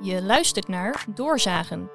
Je 0.00 0.22
luistert 0.22 0.68
naar 0.68 1.04
Doorzagen. 1.14 1.90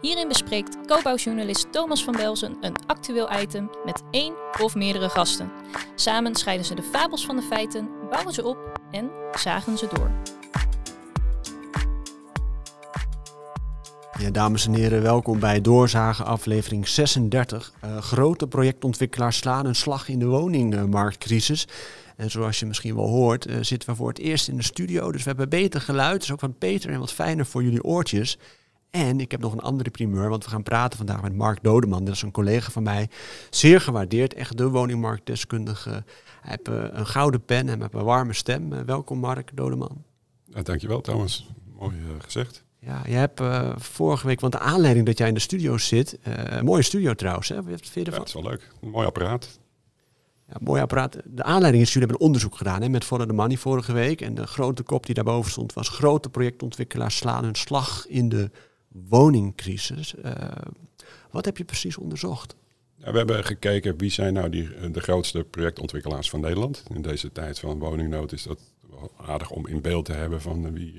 Hierin 0.00 0.28
bespreekt 0.28 0.76
co-bouwjournalist 0.86 1.72
Thomas 1.72 2.04
van 2.04 2.16
Belzen 2.16 2.56
een 2.60 2.76
actueel 2.86 3.40
item 3.40 3.70
met 3.84 4.02
één 4.10 4.34
of 4.62 4.74
meerdere 4.74 5.08
gasten. 5.08 5.50
Samen 5.94 6.34
scheiden 6.34 6.66
ze 6.66 6.74
de 6.74 6.82
fabels 6.82 7.26
van 7.26 7.36
de 7.36 7.42
feiten, 7.42 7.88
bouwen 8.10 8.32
ze 8.32 8.44
op 8.44 8.80
en 8.90 9.10
zagen 9.32 9.78
ze 9.78 9.88
door. 9.94 10.10
Ja, 14.18 14.30
dames 14.30 14.66
en 14.66 14.72
heren, 14.72 15.02
welkom 15.02 15.38
bij 15.38 15.60
Doorzagen 15.60 16.24
aflevering 16.24 16.88
36. 16.88 17.72
Uh, 17.84 17.98
grote 17.98 18.46
projectontwikkelaars 18.46 19.36
slaan 19.36 19.66
een 19.66 19.74
slag 19.74 20.08
in 20.08 20.18
de 20.18 20.26
woningmarktcrisis. 20.26 21.66
En 22.18 22.30
zoals 22.30 22.58
je 22.58 22.66
misschien 22.66 22.94
wel 22.94 23.08
hoort, 23.08 23.46
uh, 23.46 23.56
zitten 23.60 23.88
we 23.88 23.96
voor 23.96 24.08
het 24.08 24.18
eerst 24.18 24.48
in 24.48 24.56
de 24.56 24.62
studio. 24.62 25.12
Dus 25.12 25.22
we 25.22 25.28
hebben 25.28 25.48
beter 25.48 25.80
geluid. 25.80 26.20
Dus 26.20 26.32
ook 26.32 26.40
wat 26.40 26.58
beter 26.58 26.90
en 26.90 26.98
wat 26.98 27.12
fijner 27.12 27.46
voor 27.46 27.62
jullie 27.62 27.84
oortjes. 27.84 28.38
En 28.90 29.20
ik 29.20 29.30
heb 29.30 29.40
nog 29.40 29.52
een 29.52 29.60
andere 29.60 29.90
primeur, 29.90 30.28
want 30.28 30.44
we 30.44 30.50
gaan 30.50 30.62
praten 30.62 30.98
vandaag 30.98 31.22
met 31.22 31.34
Mark 31.34 31.62
Dodeman. 31.62 32.04
Dat 32.04 32.14
is 32.14 32.22
een 32.22 32.30
collega 32.30 32.70
van 32.70 32.82
mij, 32.82 33.08
zeer 33.50 33.80
gewaardeerd, 33.80 34.34
echt 34.34 34.56
de 34.56 34.68
woningmarktdeskundige. 34.68 35.90
Hij 35.90 36.02
heeft 36.40 36.68
uh, 36.68 36.84
een 36.90 37.06
gouden 37.06 37.44
pen 37.44 37.68
en 37.68 37.80
heeft 37.80 37.94
een 37.94 38.04
warme 38.04 38.32
stem. 38.32 38.72
Uh, 38.72 38.80
welkom 38.80 39.18
Mark 39.18 39.50
Dodeman. 39.54 40.04
Ja, 40.44 40.62
dankjewel 40.62 41.00
Thomas, 41.00 41.48
mooi 41.78 41.96
gezegd. 42.18 42.64
Ja, 42.78 43.02
je 43.06 43.14
hebt 43.14 43.40
uh, 43.40 43.76
vorige 43.76 44.26
week, 44.26 44.40
want 44.40 44.52
de 44.52 44.58
aanleiding 44.58 45.06
dat 45.06 45.18
jij 45.18 45.28
in 45.28 45.34
de 45.34 45.40
studio 45.40 45.78
zit, 45.78 46.18
uh, 46.28 46.34
een 46.34 46.64
mooie 46.64 46.82
studio 46.82 47.14
trouwens, 47.14 47.48
hè? 47.48 47.62
Wat 47.62 47.80
vind 47.80 47.94
je 47.94 48.00
ervan? 48.00 48.12
Ja, 48.12 48.18
het 48.18 48.28
is 48.28 48.34
wel 48.34 48.50
leuk. 48.50 48.68
Een 48.80 48.90
mooi 48.90 49.06
apparaat. 49.06 49.58
Ja, 50.48 50.56
mooi 50.60 50.80
apparaat. 50.80 51.16
De 51.24 51.42
aanleiding 51.42 51.82
is, 51.82 51.92
jullie 51.92 52.08
hebben 52.08 52.20
een 52.20 52.26
onderzoek 52.26 52.56
gedaan 52.56 52.82
hè, 52.82 52.88
met 52.88 53.04
Follow 53.04 53.26
the 53.26 53.32
Money 53.32 53.56
vorige 53.56 53.92
week. 53.92 54.20
En 54.20 54.34
de 54.34 54.46
grote 54.46 54.82
kop 54.82 55.06
die 55.06 55.14
daarboven 55.14 55.50
stond 55.50 55.72
was, 55.72 55.88
grote 55.88 56.28
projectontwikkelaars 56.30 57.16
slaan 57.16 57.44
hun 57.44 57.54
slag 57.54 58.06
in 58.06 58.28
de 58.28 58.50
woningcrisis. 58.88 60.14
Uh, 60.24 60.32
wat 61.30 61.44
heb 61.44 61.56
je 61.56 61.64
precies 61.64 61.96
onderzocht? 61.96 62.56
Ja, 62.96 63.12
we 63.12 63.18
hebben 63.18 63.44
gekeken 63.44 63.98
wie 63.98 64.10
zijn 64.10 64.32
nou 64.32 64.48
die, 64.48 64.90
de 64.90 65.00
grootste 65.00 65.44
projectontwikkelaars 65.44 66.30
van 66.30 66.40
Nederland. 66.40 66.82
In 66.94 67.02
deze 67.02 67.32
tijd 67.32 67.58
van 67.58 67.78
woningnood 67.78 68.32
is 68.32 68.42
dat 68.42 68.60
wel 68.90 69.12
aardig 69.16 69.50
om 69.50 69.66
in 69.66 69.80
beeld 69.80 70.04
te 70.04 70.12
hebben 70.12 70.40
van 70.40 70.72
wie 70.72 70.94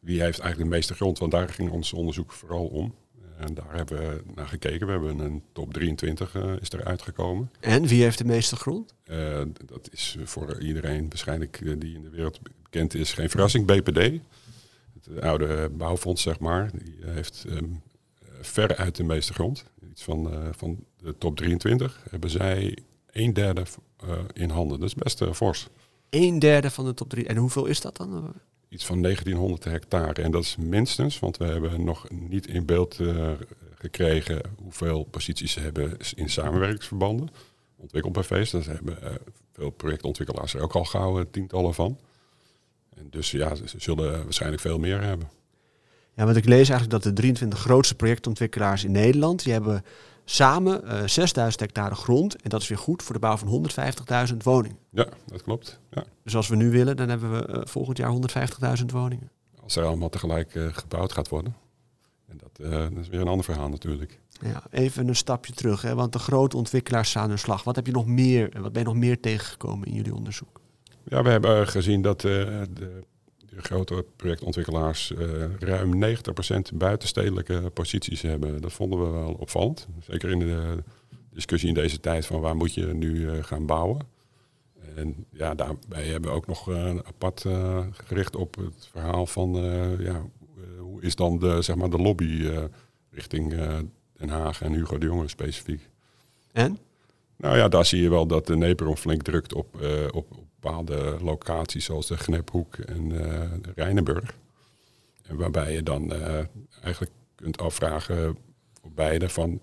wie 0.00 0.20
heeft 0.20 0.38
eigenlijk 0.38 0.70
de 0.70 0.76
meeste 0.76 0.94
grond? 0.94 1.18
Want 1.18 1.32
daar 1.32 1.48
ging 1.48 1.70
ons 1.70 1.92
onderzoek 1.92 2.32
vooral 2.32 2.66
om. 2.66 2.94
En 3.40 3.54
daar 3.54 3.74
hebben 3.74 3.98
we 3.98 4.22
naar 4.34 4.48
gekeken. 4.48 4.86
We 4.86 4.92
hebben 4.92 5.18
een 5.18 5.42
top 5.52 5.72
23 5.72 6.34
uh, 6.34 6.52
is 6.60 6.70
eruit 6.70 7.02
gekomen. 7.02 7.50
En 7.60 7.86
wie 7.86 8.02
heeft 8.02 8.18
de 8.18 8.24
meeste 8.24 8.56
grond? 8.56 8.94
Uh, 9.04 9.40
dat 9.66 9.88
is 9.92 10.16
voor 10.24 10.60
iedereen 10.60 11.08
waarschijnlijk 11.08 11.60
uh, 11.60 11.74
die 11.78 11.94
in 11.94 12.02
de 12.02 12.10
wereld 12.10 12.40
bekend 12.62 12.94
is 12.94 13.12
geen 13.12 13.30
verrassing. 13.30 13.66
BPD, 13.66 14.20
het 14.94 15.20
oude 15.20 15.70
bouwfonds 15.70 16.22
zeg 16.22 16.38
maar, 16.38 16.70
die 16.72 16.96
heeft 17.00 17.44
um, 17.48 17.82
veruit 18.40 18.96
de 18.96 19.04
meeste 19.04 19.32
grond. 19.32 19.64
Iets 19.90 20.02
van, 20.02 20.52
van 20.56 20.84
de 20.96 21.18
top 21.18 21.36
23 21.36 22.04
hebben 22.10 22.30
zij 22.30 22.78
een 23.10 23.32
derde 23.32 23.64
in 24.32 24.50
handen. 24.50 24.80
Dat 24.80 24.88
is 24.88 24.94
best 24.94 25.24
fors. 25.32 25.68
Een 26.10 26.38
derde 26.38 26.70
van 26.70 26.84
de 26.84 26.94
top 26.94 27.08
3. 27.08 27.26
En 27.26 27.36
hoeveel 27.36 27.66
is 27.66 27.80
dat 27.80 27.96
dan? 27.96 28.34
Iets 28.70 28.84
van 28.84 29.02
1900 29.02 29.64
hectare. 29.64 30.22
En 30.22 30.30
dat 30.30 30.42
is 30.42 30.56
minstens, 30.56 31.18
want 31.18 31.36
we 31.36 31.44
hebben 31.44 31.84
nog 31.84 32.06
niet 32.10 32.46
in 32.46 32.64
beeld 32.64 32.98
uh, 33.00 33.30
gekregen 33.74 34.40
hoeveel 34.62 35.04
posities 35.04 35.52
ze 35.52 35.60
hebben 35.60 35.96
in 36.14 36.30
samenwerkingsverbanden. 36.30 37.28
Ontwikkelbv's, 37.76 38.50
daar 38.50 38.64
hebben 38.64 38.98
uh, 39.02 39.08
veel 39.52 39.70
projectontwikkelaars 39.70 40.54
er 40.54 40.62
ook 40.62 40.74
al 40.74 40.84
gauw 40.84 41.18
uh, 41.18 41.24
tientallen 41.30 41.74
van. 41.74 41.98
En 42.96 43.06
dus 43.10 43.30
ja, 43.30 43.54
ze 43.54 43.80
zullen 43.80 44.22
waarschijnlijk 44.22 44.62
veel 44.62 44.78
meer 44.78 45.02
hebben. 45.02 45.28
Ja, 46.14 46.24
want 46.24 46.36
ik 46.36 46.44
lees 46.44 46.68
eigenlijk 46.68 46.90
dat 46.90 47.02
de 47.02 47.12
23 47.12 47.58
grootste 47.58 47.94
projectontwikkelaars 47.94 48.84
in 48.84 48.92
Nederland, 48.92 49.44
die 49.44 49.52
hebben 49.52 49.84
samen 50.24 50.84
uh, 50.84 51.06
6000 51.06 51.60
hectare 51.60 51.94
grond. 51.94 52.42
En 52.42 52.50
dat 52.50 52.60
is 52.62 52.68
weer 52.68 52.78
goed 52.78 53.02
voor 53.02 53.14
de 53.14 53.20
bouw 53.20 53.36
van 53.36 53.70
150.000 54.30 54.36
woningen. 54.36 54.78
Ja, 54.90 55.06
dat 55.26 55.42
klopt. 55.42 55.78
Ja. 55.90 56.04
Dus 56.24 56.36
als 56.36 56.48
we 56.48 56.56
nu 56.56 56.70
willen, 56.70 56.96
dan 56.96 57.08
hebben 57.08 57.30
we 57.30 57.48
uh, 57.48 57.60
volgend 57.64 57.96
jaar 57.96 58.12
150.000 58.78 58.84
woningen. 58.86 59.30
Als 59.62 59.76
er 59.76 59.84
allemaal 59.84 60.08
tegelijk 60.08 60.54
uh, 60.54 60.66
gebouwd 60.72 61.12
gaat 61.12 61.28
worden. 61.28 61.54
En 62.28 62.38
dat, 62.38 62.70
dat, 62.70 62.98
is 63.00 63.08
weer 63.08 63.20
een 63.20 63.28
ander 63.28 63.44
verhaal 63.44 63.68
natuurlijk. 63.68 64.20
Ja, 64.40 64.62
even 64.70 65.08
een 65.08 65.16
stapje 65.16 65.52
terug, 65.52 65.82
hè, 65.82 65.94
want 65.94 66.12
de 66.12 66.18
grote 66.18 66.56
ontwikkelaars 66.56 67.10
staan 67.10 67.28
hun 67.28 67.38
slag. 67.38 67.64
Wat 67.64 67.76
heb 67.76 67.86
je 67.86 67.92
nog 67.92 68.06
meer, 68.06 68.60
wat 68.60 68.72
ben 68.72 68.82
je 68.82 68.88
nog 68.88 68.96
meer 68.96 69.20
tegengekomen 69.20 69.88
in 69.88 69.94
jullie 69.94 70.14
onderzoek? 70.14 70.60
Ja, 71.04 71.22
we 71.22 71.28
hebben 71.30 71.68
gezien 71.68 72.02
dat 72.02 72.20
de 72.20 72.66
de 72.70 73.04
grote 73.56 74.04
projectontwikkelaars 74.16 75.10
uh, 75.10 75.44
ruim 75.58 76.16
90% 76.72 76.74
buitenstedelijke 76.74 77.70
posities 77.74 78.22
hebben. 78.22 78.60
Dat 78.60 78.72
vonden 78.72 79.00
we 79.00 79.10
wel 79.10 79.32
opvallend. 79.32 79.88
Zeker 80.00 80.30
in 80.30 80.38
de 80.38 80.82
discussie 81.30 81.68
in 81.68 81.74
deze 81.74 82.00
tijd 82.00 82.26
van 82.26 82.40
waar 82.40 82.56
moet 82.56 82.74
je 82.74 82.86
nu 82.86 83.14
uh, 83.14 83.42
gaan 83.42 83.66
bouwen. 83.66 84.08
En 84.94 85.26
ja, 85.30 85.54
daarbij 85.54 86.04
hebben 86.04 86.30
we 86.30 86.36
ook 86.36 86.46
nog 86.46 86.68
uh, 86.68 86.88
apart 86.88 87.44
gericht 87.92 88.36
op 88.36 88.56
het 88.56 88.88
verhaal 88.90 89.26
van 89.26 89.54
ja, 89.98 90.26
hoe 90.78 91.02
is 91.02 91.14
dan 91.14 91.38
de, 91.38 91.62
zeg 91.62 91.76
maar 91.76 91.90
de 91.90 91.98
lobby 91.98 92.50
richting 93.10 93.54
Den 94.16 94.28
Haag 94.28 94.62
en 94.62 94.72
Hugo 94.72 94.98
de 94.98 95.06
Jonge 95.06 95.28
specifiek. 95.28 95.88
En? 96.52 96.78
Nou 97.40 97.56
ja, 97.56 97.68
daar 97.68 97.86
zie 97.86 98.02
je 98.02 98.10
wel 98.10 98.26
dat 98.26 98.46
de 98.46 98.56
Neperon 98.56 98.96
flink 98.96 99.22
drukt 99.22 99.54
op, 99.54 99.74
op, 100.12 100.26
op 100.30 100.46
bepaalde 100.60 101.16
locaties 101.22 101.84
zoals 101.84 102.06
de 102.06 102.16
Gnephoek 102.16 102.74
en 102.76 103.10
uh, 103.10 103.50
Rijnenburg. 103.74 104.34
En 105.22 105.36
waarbij 105.36 105.72
je 105.72 105.82
dan 105.82 106.12
uh, 106.12 106.38
eigenlijk 106.82 107.12
kunt 107.34 107.58
afvragen 107.58 108.36
voor 108.80 108.92
beide 108.94 109.28
van... 109.28 109.60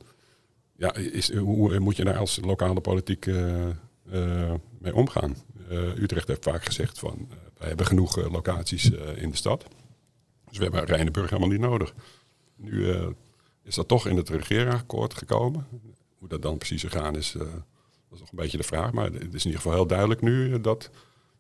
Ja, 0.75 0.95
hoe 1.39 1.79
moet 1.79 1.95
je 1.95 2.03
daar 2.03 2.17
als 2.17 2.39
lokale 2.41 2.81
politiek 2.81 3.25
mee 4.79 4.95
omgaan? 4.95 5.35
Utrecht 5.95 6.27
heeft 6.27 6.44
vaak 6.44 6.63
gezegd 6.63 6.99
van... 6.99 7.27
wij 7.57 7.67
hebben 7.67 7.85
genoeg 7.85 8.31
locaties 8.31 8.89
in 9.15 9.29
de 9.29 9.35
stad. 9.35 9.65
Dus 10.49 10.57
we 10.57 10.63
hebben 10.63 10.83
Rijnenburg 10.83 11.29
helemaal 11.29 11.51
niet 11.51 11.59
nodig. 11.59 11.94
Nu 12.55 12.94
is 13.63 13.75
dat 13.75 13.88
toch 13.88 14.07
in 14.07 14.17
het 14.17 14.29
regeerakkoord 14.29 15.13
gekomen. 15.13 15.67
Hoe 16.17 16.28
dat 16.28 16.41
dan 16.41 16.57
precies 16.57 16.81
gegaan 16.81 17.16
is... 17.16 17.35
Dat 18.09 18.19
is 18.19 18.19
nog 18.19 18.31
een 18.31 18.38
beetje 18.38 18.57
de 18.57 18.63
vraag, 18.63 18.91
maar 18.91 19.05
het 19.05 19.13
is 19.16 19.22
in 19.22 19.31
ieder 19.31 19.51
geval 19.51 19.73
heel 19.73 19.88
duidelijk 19.88 20.22
nu 20.22 20.61
dat 20.61 20.89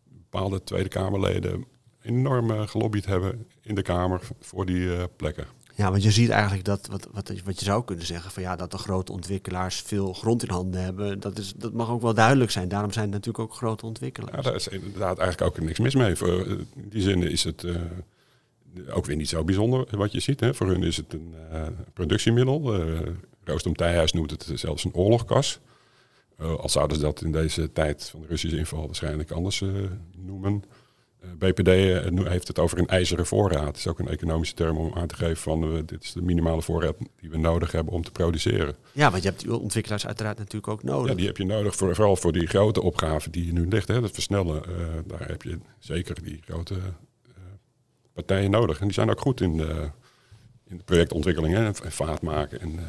bepaalde 0.03 0.63
Tweede 0.63 0.89
Kamerleden 0.89 1.65
enorm 2.01 2.51
uh, 2.51 2.67
gelobbyd 2.67 3.05
hebben 3.05 3.47
in 3.61 3.75
de 3.75 3.81
Kamer 3.81 4.21
voor 4.39 4.65
die 4.65 5.07
plekken. 5.07 5.47
Ja, 5.75 5.91
want 5.91 6.03
je 6.03 6.11
ziet 6.11 6.29
eigenlijk 6.29 6.63
dat, 6.63 6.87
wat, 6.87 7.07
wat, 7.11 7.33
wat 7.45 7.59
je 7.59 7.65
zou 7.65 7.83
kunnen 7.83 8.05
zeggen, 8.05 8.31
van 8.31 8.43
ja, 8.43 8.55
dat 8.55 8.71
de 8.71 8.77
grote 8.77 9.11
ontwikkelaars 9.11 9.81
veel 9.81 10.13
grond 10.13 10.43
in 10.43 10.49
handen 10.49 10.81
hebben, 10.81 11.19
dat, 11.19 11.39
is, 11.39 11.53
dat 11.53 11.73
mag 11.73 11.89
ook 11.89 12.01
wel 12.01 12.13
duidelijk 12.13 12.51
zijn. 12.51 12.67
Daarom 12.67 12.91
zijn 12.91 13.05
het 13.05 13.13
natuurlijk 13.13 13.43
ook 13.43 13.53
grote 13.53 13.85
ontwikkelaars. 13.85 14.35
Ja, 14.35 14.41
daar 14.41 14.55
is 14.55 14.67
inderdaad 14.67 15.17
eigenlijk 15.17 15.57
ook 15.57 15.65
niks 15.65 15.79
mis 15.79 15.95
mee. 15.95 16.15
Voor, 16.15 16.47
in 16.47 16.67
die 16.75 17.01
zin 17.01 17.23
is 17.23 17.43
het 17.43 17.63
uh, 17.63 17.81
ook 18.89 19.05
weer 19.05 19.15
niet 19.15 19.29
zo 19.29 19.43
bijzonder 19.43 19.97
wat 19.97 20.11
je 20.11 20.19
ziet. 20.19 20.39
Hè. 20.39 20.53
Voor 20.53 20.67
hun 20.67 20.83
is 20.83 20.97
het 20.97 21.13
een 21.13 21.35
productiemiddel. 21.93 22.73
Roostom 23.47 23.75
Tijhuis 23.75 24.11
noemt 24.11 24.31
het 24.31 24.51
zelfs 24.53 24.83
een 24.83 24.93
oorlogkas. 24.93 25.59
Uh, 26.41 26.55
al 26.55 26.69
zouden 26.69 26.97
ze 26.97 27.03
dat 27.03 27.21
in 27.21 27.31
deze 27.31 27.71
tijd 27.71 28.09
van 28.09 28.21
de 28.21 28.27
Russische 28.27 28.57
inval 28.57 28.85
waarschijnlijk 28.85 29.31
anders 29.31 29.61
uh, 29.61 29.71
noemen. 30.17 30.63
Uh, 31.23 31.29
BPD 31.37 31.67
heeft 32.27 32.47
het 32.47 32.59
over 32.59 32.77
een 32.77 32.87
ijzeren 32.87 33.25
voorraad. 33.25 33.65
Dat 33.65 33.75
is 33.75 33.87
ook 33.87 33.99
een 33.99 34.07
economische 34.07 34.55
term 34.55 34.77
om 34.77 34.93
aan 34.93 35.07
te 35.07 35.15
geven 35.15 35.37
van 35.37 35.85
dit 35.85 36.03
is 36.03 36.13
de 36.13 36.21
minimale 36.21 36.61
voorraad 36.61 36.95
die 37.19 37.29
we 37.29 37.37
nodig 37.37 37.71
hebben 37.71 37.93
om 37.93 38.03
te 38.03 38.11
produceren. 38.11 38.75
Ja, 38.91 39.11
want 39.11 39.23
je 39.23 39.29
hebt 39.29 39.41
die 39.41 39.57
ontwikkelaars 39.57 40.07
uiteraard 40.07 40.37
natuurlijk 40.37 40.67
ook 40.67 40.83
nodig. 40.83 41.09
Ja, 41.09 41.17
die 41.17 41.25
heb 41.25 41.37
je 41.37 41.45
nodig 41.45 41.75
voor, 41.75 41.95
vooral 41.95 42.15
voor 42.15 42.31
die 42.31 42.47
grote 42.47 42.81
opgaven 42.81 43.31
die 43.31 43.45
je 43.45 43.53
nu 43.53 43.67
ligt. 43.67 43.87
Hè, 43.87 44.01
dat 44.01 44.11
versnellen, 44.11 44.63
daar 45.05 45.27
heb 45.27 45.41
je 45.41 45.57
zeker 45.79 46.23
die 46.23 46.41
grote 46.45 46.75
partijen 48.13 48.51
nodig. 48.51 48.79
En 48.79 48.85
die 48.85 48.93
zijn 48.93 49.09
ook 49.09 49.21
goed 49.21 49.41
in 49.41 49.57
de, 49.57 49.89
in 50.67 50.77
de 50.77 50.83
projectontwikkeling 50.83 51.53
hè, 51.53 51.65
en 51.65 51.91
vaart 51.91 52.21
maken. 52.21 52.59
En, 52.59 52.79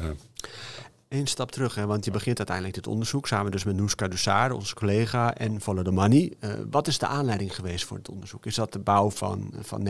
Eén 1.09 1.27
stap 1.27 1.51
terug, 1.51 1.75
hè, 1.75 1.85
want 1.85 2.05
je 2.05 2.11
begint 2.11 2.37
uiteindelijk 2.37 2.75
dit 2.75 2.87
onderzoek 2.87 3.27
samen 3.27 3.51
dus 3.51 3.63
met 3.63 3.75
Noeska 3.75 4.07
Dussard, 4.07 4.53
onze 4.53 4.75
collega, 4.75 5.35
en 5.35 5.61
Follow 5.61 5.85
the 5.85 5.91
Money. 5.91 6.33
Uh, 6.39 6.53
wat 6.69 6.87
is 6.87 6.97
de 6.97 7.07
aanleiding 7.07 7.55
geweest 7.55 7.85
voor 7.85 7.97
het 7.97 8.09
onderzoek? 8.09 8.45
Is 8.45 8.55
dat 8.55 8.73
de 8.73 8.79
bouw 8.79 9.09
van, 9.09 9.53
van 9.59 9.87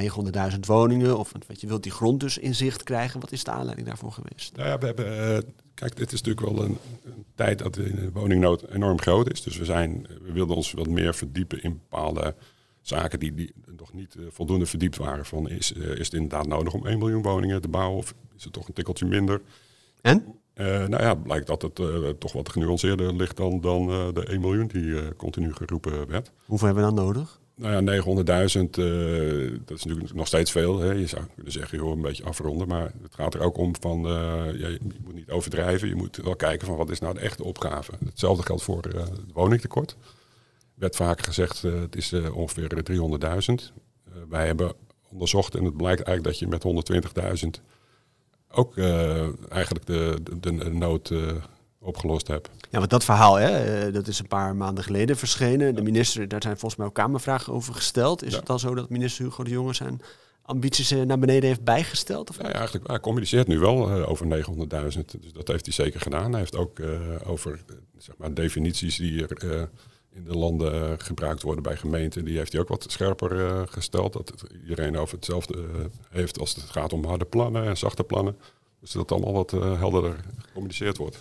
900.000 0.52 0.60
woningen? 0.60 1.18
Of 1.18 1.32
wat 1.48 1.62
je 1.62 1.68
wilt 1.68 1.84
die 1.84 1.92
grond 1.92 2.20
dus 2.20 2.38
in 2.38 2.56
zicht 2.56 2.84
krijgen? 2.84 3.20
Wat 3.20 3.32
is 3.32 3.44
de 3.44 3.52
aanleiding 3.52 3.88
daarvoor 3.88 4.12
geweest? 4.12 4.56
Nou 4.56 4.70
ja, 4.70 4.78
we 4.78 4.86
hebben, 4.86 5.06
uh, 5.06 5.52
kijk, 5.74 5.96
dit 5.96 6.12
is 6.12 6.22
natuurlijk 6.22 6.56
wel 6.56 6.66
een, 6.66 6.78
tijd 7.36 7.60
dat 7.60 7.74
de 7.74 8.10
woningnood 8.14 8.70
enorm 8.70 9.02
groot 9.02 9.32
is. 9.32 9.44
Dus 9.44 9.58
we, 9.58 9.66
zijn, 9.66 10.08
we 10.22 10.32
wilden 10.32 10.56
ons 10.56 10.72
wat 10.72 10.88
meer 10.88 11.16
verdiepen 11.16 11.64
in 11.64 11.72
bepaalde 11.90 12.36
zaken 12.82 13.20
die, 13.20 13.34
die 13.34 13.54
nog 13.78 13.94
niet 13.94 14.16
voldoende 14.30 14.66
verdiept 14.66 14.98
waren. 14.98 15.26
Van 15.26 15.50
is, 15.50 15.72
is 15.72 16.06
het 16.06 16.14
inderdaad 16.14 16.48
nodig 16.48 16.74
om 16.74 16.88
1 16.88 16.98
miljoen 16.98 17.22
woningen 17.22 17.62
te 17.62 17.68
bouwen 17.68 17.98
of 17.98 18.14
is 18.36 18.44
het 18.44 18.54
toch 18.54 18.68
een 18.68 18.74
tikkeltje 18.74 19.06
minder? 19.06 19.42
En? 20.02 20.24
Uh, 20.56 20.66
nou 20.66 21.04
ja, 21.04 21.16
blijkt 21.16 21.48
dat 21.48 21.62
het 21.62 21.80
uh, 21.80 22.10
toch 22.10 22.32
wat 22.32 22.50
genuanceerder 22.50 23.16
ligt 23.16 23.38
dan, 23.38 23.62
dan 23.62 23.90
uh, 23.90 24.08
de 24.14 24.26
1 24.26 24.42
miljoen 24.42 24.68
die 24.68 25.16
continu 25.16 25.54
geroepen 25.54 26.08
werd. 26.08 26.32
Hoeveel 26.46 26.68
hebben 26.68 26.86
we 26.86 26.96
dan 26.96 27.06
nodig? 27.06 27.40
Nou 27.60 27.86
ja, 27.86 28.02
900.000, 28.02 28.62
uh, 28.80 29.60
dat 29.66 29.78
is 29.78 29.84
natuurlijk 29.84 30.14
nog 30.14 30.28
steeds 30.28 30.52
veel. 30.52 30.80
Hè. 30.80 30.92
Je 30.92 31.08
zou 31.08 31.24
kunnen 31.34 31.52
zeggen, 31.52 31.78
joh, 31.78 31.92
een 31.92 32.02
beetje 32.02 32.24
afronden. 32.24 32.68
Maar 32.68 32.92
het 33.02 33.16
gaat 33.16 33.34
er 33.34 33.42
ook 33.42 33.58
om 33.58 33.74
van, 33.80 34.06
uh, 34.06 34.12
ja, 34.60 34.68
je 34.68 34.80
moet 35.04 35.14
niet 35.14 35.30
overdrijven. 35.30 35.88
Je 35.88 35.96
moet 35.96 36.18
wel 36.18 36.36
kijken 36.36 36.68
van 36.68 36.76
wat 36.76 36.90
is 36.90 37.00
nou 37.00 37.14
de 37.14 37.20
echte 37.20 37.44
opgave. 37.44 37.92
Hetzelfde 38.06 38.44
geldt 38.44 38.64
voor 38.64 38.88
uh, 38.88 39.00
het 39.00 39.32
woningtekort. 39.34 39.98
werd 40.76 40.96
vaak 40.96 41.22
gezegd, 41.22 41.62
het 41.62 41.96
is 41.96 42.14
ongeveer 42.14 42.84
300.000. 42.92 43.74
wij 44.30 44.46
hebben 44.46 44.74
onderzocht 45.12 45.56
en 45.56 45.64
het 45.64 45.78
blijkt 45.78 46.02
eigenlijk 46.02 46.40
dat 46.40 46.64
je 46.64 46.72
met 46.72 47.58
120.000 47.60 47.64
ook 48.52 48.78
eigenlijk 49.50 49.86
de, 49.86 50.18
de, 50.24 50.56
de 50.56 50.70
nood 50.70 51.12
opgelost 51.80 52.28
heb. 52.28 52.50
Ja, 52.70 52.78
want 52.78 52.90
dat 52.90 53.04
verhaal, 53.04 53.36
hè, 53.36 53.48
eh, 53.48 53.94
dat 53.94 54.08
is 54.08 54.20
een 54.20 54.28
paar 54.28 54.56
maanden 54.56 54.84
geleden 54.84 55.18
verschenen. 55.18 55.76
De 55.76 55.82
minister, 55.82 56.28
daar 56.28 56.42
zijn 56.42 56.58
volgens 56.58 56.76
mij 56.80 56.88
ook 56.88 56.94
kamervragen 56.94 57.54
over 57.54 57.74
gesteld. 57.74 58.24
Is 58.24 58.36
het 58.36 58.46
dan 58.46 58.60
zo 58.60 58.76
dat 58.76 58.90
minister 58.90 59.26
Hugo 59.26 59.44
de 59.44 59.50
Jonge 59.50 59.74
zijn 59.74 60.02
ambities 60.42 60.92
eh, 60.92 61.02
naar 61.02 61.20
beneden 61.20 61.50
heeft 61.50 61.64
bijgesteld? 61.64 62.30
Of 62.30 62.38
ja, 62.38 62.52
eigenlijk, 62.52 62.88
hij 62.88 63.00
communiceert 63.00 63.48
nu 63.48 63.60
wel 63.60 63.98
uh, 63.98 64.10
over 64.10 64.26
900.000. 64.26 65.06
Dus 65.20 65.34
dat 65.34 65.48
heeft 65.48 65.66
hij 65.66 65.74
zeker 65.74 66.02
gedaan. 66.02 66.32
Hij 66.32 66.40
heeft 66.40 66.56
ook 66.56 66.80
uh, 66.80 67.00
over 67.26 67.60
zeg 67.98 68.18
maar, 68.18 68.34
definities 68.34 68.98
die 68.98 69.28
er 69.28 69.70
in 70.14 70.24
de 70.24 70.38
landen 70.38 71.00
gebruikt 71.00 71.42
worden 71.42 71.64
bij 71.64 71.78
gemeenten, 71.78 72.26
die 72.26 72.38
heeft 72.38 72.52
hij 72.52 72.62
ook 72.62 72.68
wat 72.68 72.86
scherper 72.88 73.68
gesteld. 73.68 74.14
Dat 74.14 74.34
iedereen 74.62 74.98
over 74.98 75.16
hetzelfde 75.16 75.66
heeft 76.10 76.40
als 76.40 76.56
het 76.56 76.70
gaat 76.70 76.94
om 76.94 77.06
harde 77.06 77.26
plannen 77.26 77.66
en 77.66 77.78
zachte 77.78 78.04
plannen. 78.04 78.38
Dus 78.80 78.92
dat 78.92 79.12
allemaal 79.12 79.34
wat 79.34 79.52
helderder 79.52 80.16
gecommuniceerd 80.38 80.98
wordt. 80.98 81.20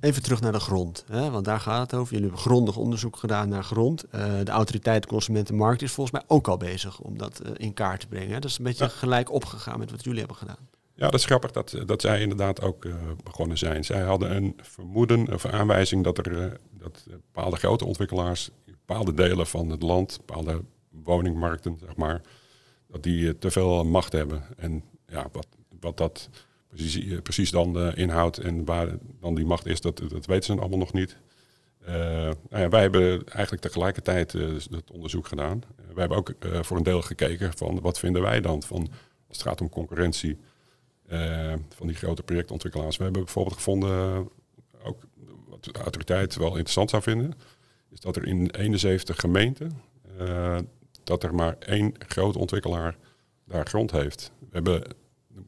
Even 0.00 0.22
terug 0.22 0.40
naar 0.40 0.52
de 0.52 0.60
grond, 0.60 1.04
hè, 1.08 1.30
want 1.30 1.44
daar 1.44 1.60
gaat 1.60 1.90
het 1.90 2.00
over. 2.00 2.12
Jullie 2.12 2.28
hebben 2.28 2.44
grondig 2.44 2.76
onderzoek 2.76 3.16
gedaan 3.16 3.48
naar 3.48 3.64
grond. 3.64 4.04
De 4.44 4.50
autoriteit 4.50 5.06
Consumentenmarkt 5.06 5.82
is 5.82 5.92
volgens 5.92 6.16
mij 6.16 6.36
ook 6.36 6.48
al 6.48 6.56
bezig 6.56 7.00
om 7.00 7.18
dat 7.18 7.42
in 7.56 7.74
kaart 7.74 8.00
te 8.00 8.06
brengen. 8.06 8.32
Hè. 8.32 8.40
Dat 8.40 8.50
is 8.50 8.58
een 8.58 8.64
beetje 8.64 8.88
gelijk 8.88 9.32
opgegaan 9.32 9.78
met 9.78 9.90
wat 9.90 10.04
jullie 10.04 10.18
hebben 10.18 10.36
gedaan. 10.36 10.68
Ja, 10.94 11.08
dat 11.10 11.20
is 11.20 11.24
grappig 11.24 11.50
dat, 11.50 11.76
dat 11.86 12.00
zij 12.00 12.20
inderdaad 12.20 12.62
ook 12.62 12.84
uh, 12.84 12.94
begonnen 13.24 13.58
zijn. 13.58 13.84
Zij 13.84 14.00
hadden 14.00 14.36
een 14.36 14.56
vermoeden 14.62 15.32
of 15.32 15.46
aanwijzing 15.46 16.04
dat 16.04 16.18
er 16.18 16.58
dat 16.70 17.06
bepaalde 17.10 17.56
grote 17.56 17.84
ontwikkelaars 17.84 18.50
bepaalde 18.64 19.14
delen 19.14 19.46
van 19.46 19.70
het 19.70 19.82
land, 19.82 20.16
bepaalde 20.26 20.62
woningmarkten, 20.90 21.78
zeg 21.80 21.96
maar, 21.96 22.20
dat 22.88 23.02
die 23.02 23.38
te 23.38 23.50
veel 23.50 23.84
macht 23.84 24.12
hebben. 24.12 24.42
En 24.56 24.84
ja, 25.06 25.28
wat, 25.32 25.46
wat 25.80 25.96
dat 25.96 26.28
precies, 26.68 27.06
eh, 27.06 27.22
precies 27.22 27.50
dan 27.50 27.94
inhoudt 27.94 28.38
en 28.38 28.64
waar 28.64 28.88
dan 29.20 29.34
die 29.34 29.44
macht 29.44 29.66
is, 29.66 29.80
dat, 29.80 30.02
dat 30.08 30.26
weten 30.26 30.44
ze 30.44 30.60
allemaal 30.60 30.78
nog 30.78 30.92
niet. 30.92 31.16
Nou 32.50 32.68
wij 32.68 32.80
hebben 32.80 33.26
eigenlijk 33.26 33.62
tegelijkertijd 33.62 34.32
uh, 34.32 34.54
het 34.70 34.90
onderzoek 34.90 35.26
gedaan. 35.26 35.62
wij 35.76 35.94
hebben 35.94 36.18
ook 36.18 36.34
voor 36.60 36.76
een 36.76 36.82
deel 36.82 37.02
gekeken 37.02 37.52
van 37.56 37.80
wat 37.80 37.98
vinden 37.98 38.22
wij 38.22 38.40
dan 38.40 38.62
van 38.62 38.80
als 39.28 39.38
het 39.38 39.42
gaat 39.46 39.60
om 39.60 39.68
concurrentie 39.68 40.38
van 41.68 41.86
die 41.86 41.96
grote 41.96 42.22
projectontwikkelaars. 42.22 42.96
We 42.96 43.04
hebben 43.04 43.24
bijvoorbeeld 43.24 43.56
gevonden, 43.56 44.28
ook 44.82 45.02
wat 45.48 45.64
de 45.64 45.72
autoriteit 45.72 46.36
wel 46.36 46.50
interessant 46.50 46.90
zou 46.90 47.02
vinden, 47.02 47.34
is 47.90 48.00
dat 48.00 48.16
er 48.16 48.26
in 48.26 48.50
71 48.50 49.16
gemeenten 49.16 49.80
dat 51.04 51.22
er 51.22 51.34
maar 51.34 51.56
één 51.58 51.94
grote 51.98 52.38
ontwikkelaar 52.38 52.96
daar 53.44 53.66
grond 53.66 53.90
heeft. 53.90 54.32
We 54.38 54.48
hebben 54.50 54.82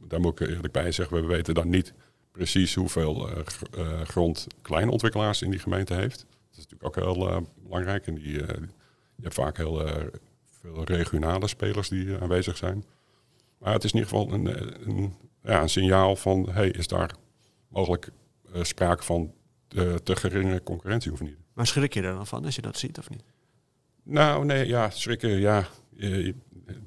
daar 0.09 0.21
moet 0.21 0.41
ik 0.41 0.49
eerlijk 0.49 0.73
bij 0.73 0.93
zeggen, 0.93 1.17
we 1.17 1.27
weten 1.27 1.55
dan 1.55 1.69
niet 1.69 1.93
precies 2.33 2.75
hoeveel 2.75 3.29
grond 4.05 4.47
kleine 4.63 4.91
ontwikkelaars 4.91 5.43
in 5.43 5.51
die 5.51 5.59
gemeente 5.59 5.95
heeft. 5.95 6.19
Dat 6.19 6.59
is 6.59 6.67
natuurlijk 6.69 6.85
ook 6.85 7.05
heel 7.05 7.47
belangrijk. 7.63 8.07
En 8.07 8.15
die, 8.15 8.33
je 8.33 9.23
hebt 9.23 9.35
vaak 9.35 9.57
heel 9.57 9.89
veel 10.61 10.85
regionale 10.85 11.49
spelers 11.49 11.89
die 11.89 12.17
aanwezig 12.17 12.57
zijn. 12.57 12.85
Maar 13.59 13.73
het 13.73 13.85
is 13.85 13.93
in 13.93 13.99
ieder 13.99 14.13
geval 14.13 14.33
een, 14.33 14.47
een, 14.89 15.15
ja, 15.45 15.63
een 15.63 15.69
signaal 15.69 16.17
van, 16.17 16.49
hey, 16.51 16.69
is 16.69 16.89
daar 16.89 17.15
mogelijk 17.69 18.11
sprake 18.63 19.03
van 19.03 19.35
te 20.03 20.17
geringe 20.17 20.63
concurrentie 20.63 21.13
of 21.13 21.21
niet? 21.21 21.37
Maar 21.53 21.67
schrik 21.67 21.95
je 21.95 22.03
er 22.03 22.15
dan 22.15 22.27
van 22.27 22.45
als 22.45 22.55
je 22.55 22.63
dat 22.63 22.79
ziet 22.79 22.99
of 22.99 23.11
niet? 23.11 23.23
Nou, 24.03 24.45
nee, 24.45 24.67
ja, 24.67 24.91
schrikken, 24.91 25.31
ja, 25.31 25.69
ik 25.97 26.35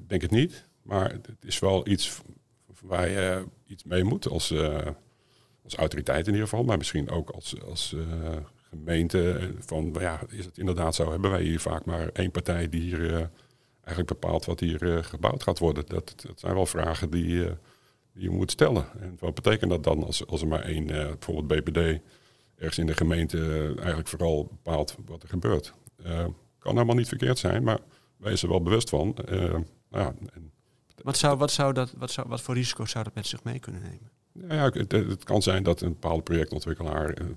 denk 0.06 0.22
het 0.22 0.30
niet. 0.30 0.68
Maar 0.82 1.12
het 1.12 1.44
is 1.44 1.58
wel 1.58 1.88
iets 1.88 2.20
waar 2.82 3.08
je 3.08 3.44
iets 3.66 3.84
mee 3.84 4.04
moet 4.04 4.28
als, 4.28 4.54
als 5.64 5.74
autoriteit 5.76 6.26
in 6.26 6.32
ieder 6.32 6.48
geval, 6.48 6.64
maar 6.64 6.78
misschien 6.78 7.10
ook 7.10 7.30
als, 7.30 7.62
als 7.62 7.96
gemeente. 8.68 9.50
Van, 9.58 9.96
ja, 9.98 10.20
is 10.28 10.44
het 10.44 10.58
inderdaad 10.58 10.94
zo? 10.94 11.10
Hebben 11.10 11.30
wij 11.30 11.42
hier 11.42 11.60
vaak 11.60 11.84
maar 11.84 12.08
één 12.12 12.30
partij 12.30 12.68
die 12.68 12.80
hier 12.80 13.00
uh, 13.00 13.24
eigenlijk 13.80 14.20
bepaalt 14.20 14.44
wat 14.44 14.60
hier 14.60 15.04
gebouwd 15.04 15.42
gaat 15.42 15.58
worden? 15.58 15.86
Dat, 15.86 16.14
dat 16.26 16.40
zijn 16.40 16.54
wel 16.54 16.66
vragen 16.66 17.10
die, 17.10 17.46
die 18.18 18.30
je 18.30 18.36
moet 18.36 18.50
stellen. 18.50 18.86
En 19.00 19.16
wat 19.18 19.34
betekent 19.34 19.70
dat 19.70 19.84
dan 19.84 20.04
als, 20.04 20.26
als 20.26 20.40
er 20.40 20.48
maar 20.48 20.62
één, 20.62 20.86
bijvoorbeeld 20.86 21.64
BPD, 21.64 22.00
ergens 22.56 22.78
in 22.78 22.86
de 22.86 22.96
gemeente 22.96 23.72
eigenlijk 23.76 24.08
vooral 24.08 24.44
bepaalt 24.44 24.96
wat 25.06 25.22
er 25.22 25.28
gebeurt? 25.28 25.74
kan 26.58 26.72
helemaal 26.72 26.96
niet 26.96 27.08
verkeerd 27.08 27.38
zijn, 27.38 27.62
maar 27.62 27.78
wees 28.16 28.42
er 28.42 28.48
wel 28.48 28.62
bewust 28.62 28.88
van. 28.88 29.14
nou 29.26 29.64
ja, 29.90 30.14
en 30.32 30.52
wat, 31.02 31.16
zou, 31.16 31.38
wat, 31.38 31.50
zou 31.50 31.72
dat, 31.72 31.92
wat, 31.96 32.10
zou, 32.10 32.28
wat 32.28 32.40
voor 32.40 32.54
risico's 32.54 32.90
zou 32.90 33.04
dat 33.04 33.14
met 33.14 33.26
zich 33.26 33.44
mee 33.44 33.58
kunnen 33.58 33.82
nemen? 33.82 34.10
Nou 34.32 34.54
ja, 34.54 34.80
het, 34.80 34.92
het, 34.92 35.24
kan 35.24 35.42
zijn 35.42 35.62
dat 35.62 35.80
een 35.80 35.92
bepaalde 35.92 36.22
projectontwikkelaar 36.22 37.18
een, 37.18 37.36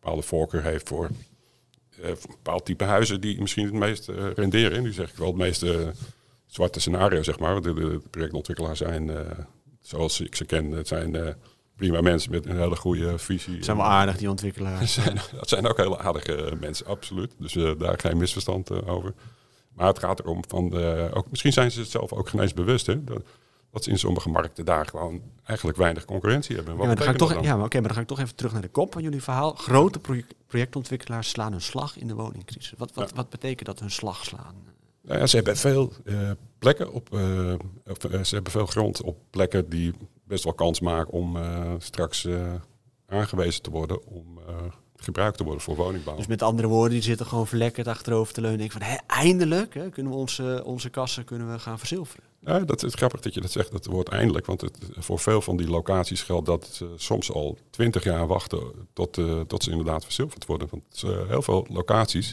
bepaalde 0.00 0.22
voorkeur 0.22 0.62
heeft 0.62 0.88
voor 0.88 1.10
een 2.00 2.16
bepaald 2.28 2.64
type 2.64 2.84
huizen 2.84 3.20
die 3.20 3.40
misschien 3.40 3.64
het 3.64 3.74
meest 3.74 4.08
uh, 4.08 4.32
renderen. 4.34 4.82
Nu 4.82 4.92
zeg 4.92 5.10
ik 5.10 5.16
wel 5.16 5.26
het 5.26 5.36
meeste 5.36 5.92
zwarte 6.46 6.80
scenario, 6.80 7.22
zeg 7.22 7.38
maar. 7.38 7.62
De, 7.62 7.74
de 7.74 8.00
projectontwikkelaars 8.10 8.78
zijn, 8.78 9.08
uh, 9.08 9.20
zoals 9.86 10.20
ik 10.20 10.34
ze 10.34 10.44
ken, 10.44 10.70
het 10.70 10.88
zijn 10.88 11.36
prima 11.76 12.00
mensen 12.00 12.30
met 12.30 12.46
een 12.46 12.58
hele 12.58 12.76
goede 12.76 13.18
visie. 13.18 13.64
Zijn 13.64 13.76
wel 13.76 13.86
aardig, 13.86 14.16
die 14.16 14.30
ontwikkelaars. 14.30 14.94
zijn, 15.02 15.18
dat 15.32 15.48
zijn 15.48 15.66
ook 15.66 15.76
hele 15.76 15.98
aardige 15.98 16.56
mensen, 16.60 16.86
absoluut. 16.86 17.34
Dus 17.38 17.52
daar 17.78 17.98
geen 17.98 18.16
misverstand 18.16 18.86
over. 18.86 19.14
Maar 19.76 19.86
het 19.86 19.98
gaat 19.98 20.20
erom 20.20 20.44
van, 20.48 20.70
de, 20.70 21.10
ook, 21.14 21.30
misschien 21.30 21.52
zijn 21.52 21.70
ze 21.70 21.80
het 21.80 21.90
zelf 21.90 22.12
ook 22.12 22.28
geen 22.28 22.40
eens 22.40 22.54
bewust, 22.54 22.86
hè, 22.86 23.04
dat, 23.04 23.22
dat 23.70 23.84
ze 23.84 23.90
in 23.90 23.98
sommige 23.98 24.28
markten 24.28 24.64
daar 24.64 24.86
gewoon 24.86 25.22
eigenlijk 25.44 25.78
weinig 25.78 26.04
concurrentie 26.04 26.56
hebben. 26.56 26.76
Wat 26.76 26.82
ja, 26.82 26.88
maar 26.88 26.96
dan 26.96 27.06
ga 27.06 27.12
ik 27.12 27.18
toch, 27.18 27.42
ja, 27.42 27.56
maar 27.56 27.64
oké, 27.64 27.78
maar 27.78 27.86
dan 27.86 27.96
ga 27.96 28.00
ik 28.00 28.06
toch 28.06 28.20
even 28.20 28.34
terug 28.34 28.52
naar 28.52 28.62
de 28.62 28.68
kop 28.68 28.92
van 28.92 29.02
jullie 29.02 29.22
verhaal. 29.22 29.54
Grote 29.54 30.00
projectontwikkelaars 30.46 31.28
slaan 31.28 31.52
hun 31.52 31.60
slag 31.60 31.98
in 31.98 32.06
de 32.06 32.14
woningcrisis. 32.14 32.74
Wat, 32.76 32.90
wat, 32.94 33.12
wat 33.12 33.30
betekent 33.30 33.66
dat 33.66 33.80
hun 33.80 33.90
slag 33.90 34.24
slaan? 34.24 34.54
Nou 35.02 35.18
ja, 35.18 35.26
ze 35.26 35.36
hebben 35.36 35.56
veel 35.56 35.92
uh, 36.04 36.30
plekken 36.58 36.92
op, 36.92 37.12
of, 37.86 38.04
uh, 38.04 38.22
ze 38.22 38.34
hebben 38.34 38.52
veel 38.52 38.66
grond 38.66 39.02
op 39.02 39.18
plekken 39.30 39.68
die 39.68 39.92
best 40.24 40.44
wel 40.44 40.54
kans 40.54 40.80
maken 40.80 41.12
om 41.12 41.38
straks 41.78 42.28
aangewezen 43.06 43.62
te 43.62 43.70
worden 43.70 44.06
om 44.06 44.38
gebruikt 44.96 45.36
te 45.36 45.44
worden 45.44 45.62
voor 45.62 45.76
woningbouw. 45.76 46.16
Dus 46.16 46.26
met 46.26 46.42
andere 46.42 46.68
woorden, 46.68 46.92
die 46.92 47.02
zitten 47.02 47.26
gewoon 47.26 47.46
verlekkerd 47.46 47.88
achterover 47.88 48.34
te 48.34 48.40
leunen. 48.40 48.58
Denk 48.58 48.72
van, 48.72 48.82
hé, 48.82 48.96
eindelijk 49.06 49.74
hè, 49.74 49.88
kunnen 49.88 50.12
we 50.12 50.18
onze, 50.18 50.62
onze 50.64 50.90
kassen 50.90 51.24
kunnen 51.24 51.52
we 51.52 51.58
gaan 51.58 51.78
verzilveren. 51.78 52.24
Ja, 52.40 52.58
dat 52.58 52.82
is 52.82 52.94
grappig 52.94 53.20
dat 53.20 53.34
je 53.34 53.40
dat 53.40 53.50
zegt, 53.50 53.72
dat 53.72 53.86
woord 53.86 54.08
eindelijk. 54.08 54.46
Want 54.46 54.60
het, 54.60 54.78
voor 54.96 55.18
veel 55.18 55.40
van 55.40 55.56
die 55.56 55.68
locaties 55.68 56.22
geldt 56.22 56.46
dat 56.46 56.66
ze 56.66 56.92
soms 56.96 57.32
al 57.32 57.58
twintig 57.70 58.04
jaar 58.04 58.26
wachten 58.26 58.60
tot, 58.92 59.16
uh, 59.16 59.40
tot 59.40 59.62
ze 59.62 59.70
inderdaad 59.70 60.04
verzilverd 60.04 60.46
worden. 60.46 60.68
Want 60.70 61.02
uh, 61.04 61.28
heel 61.28 61.42
veel 61.42 61.66
locaties 61.70 62.32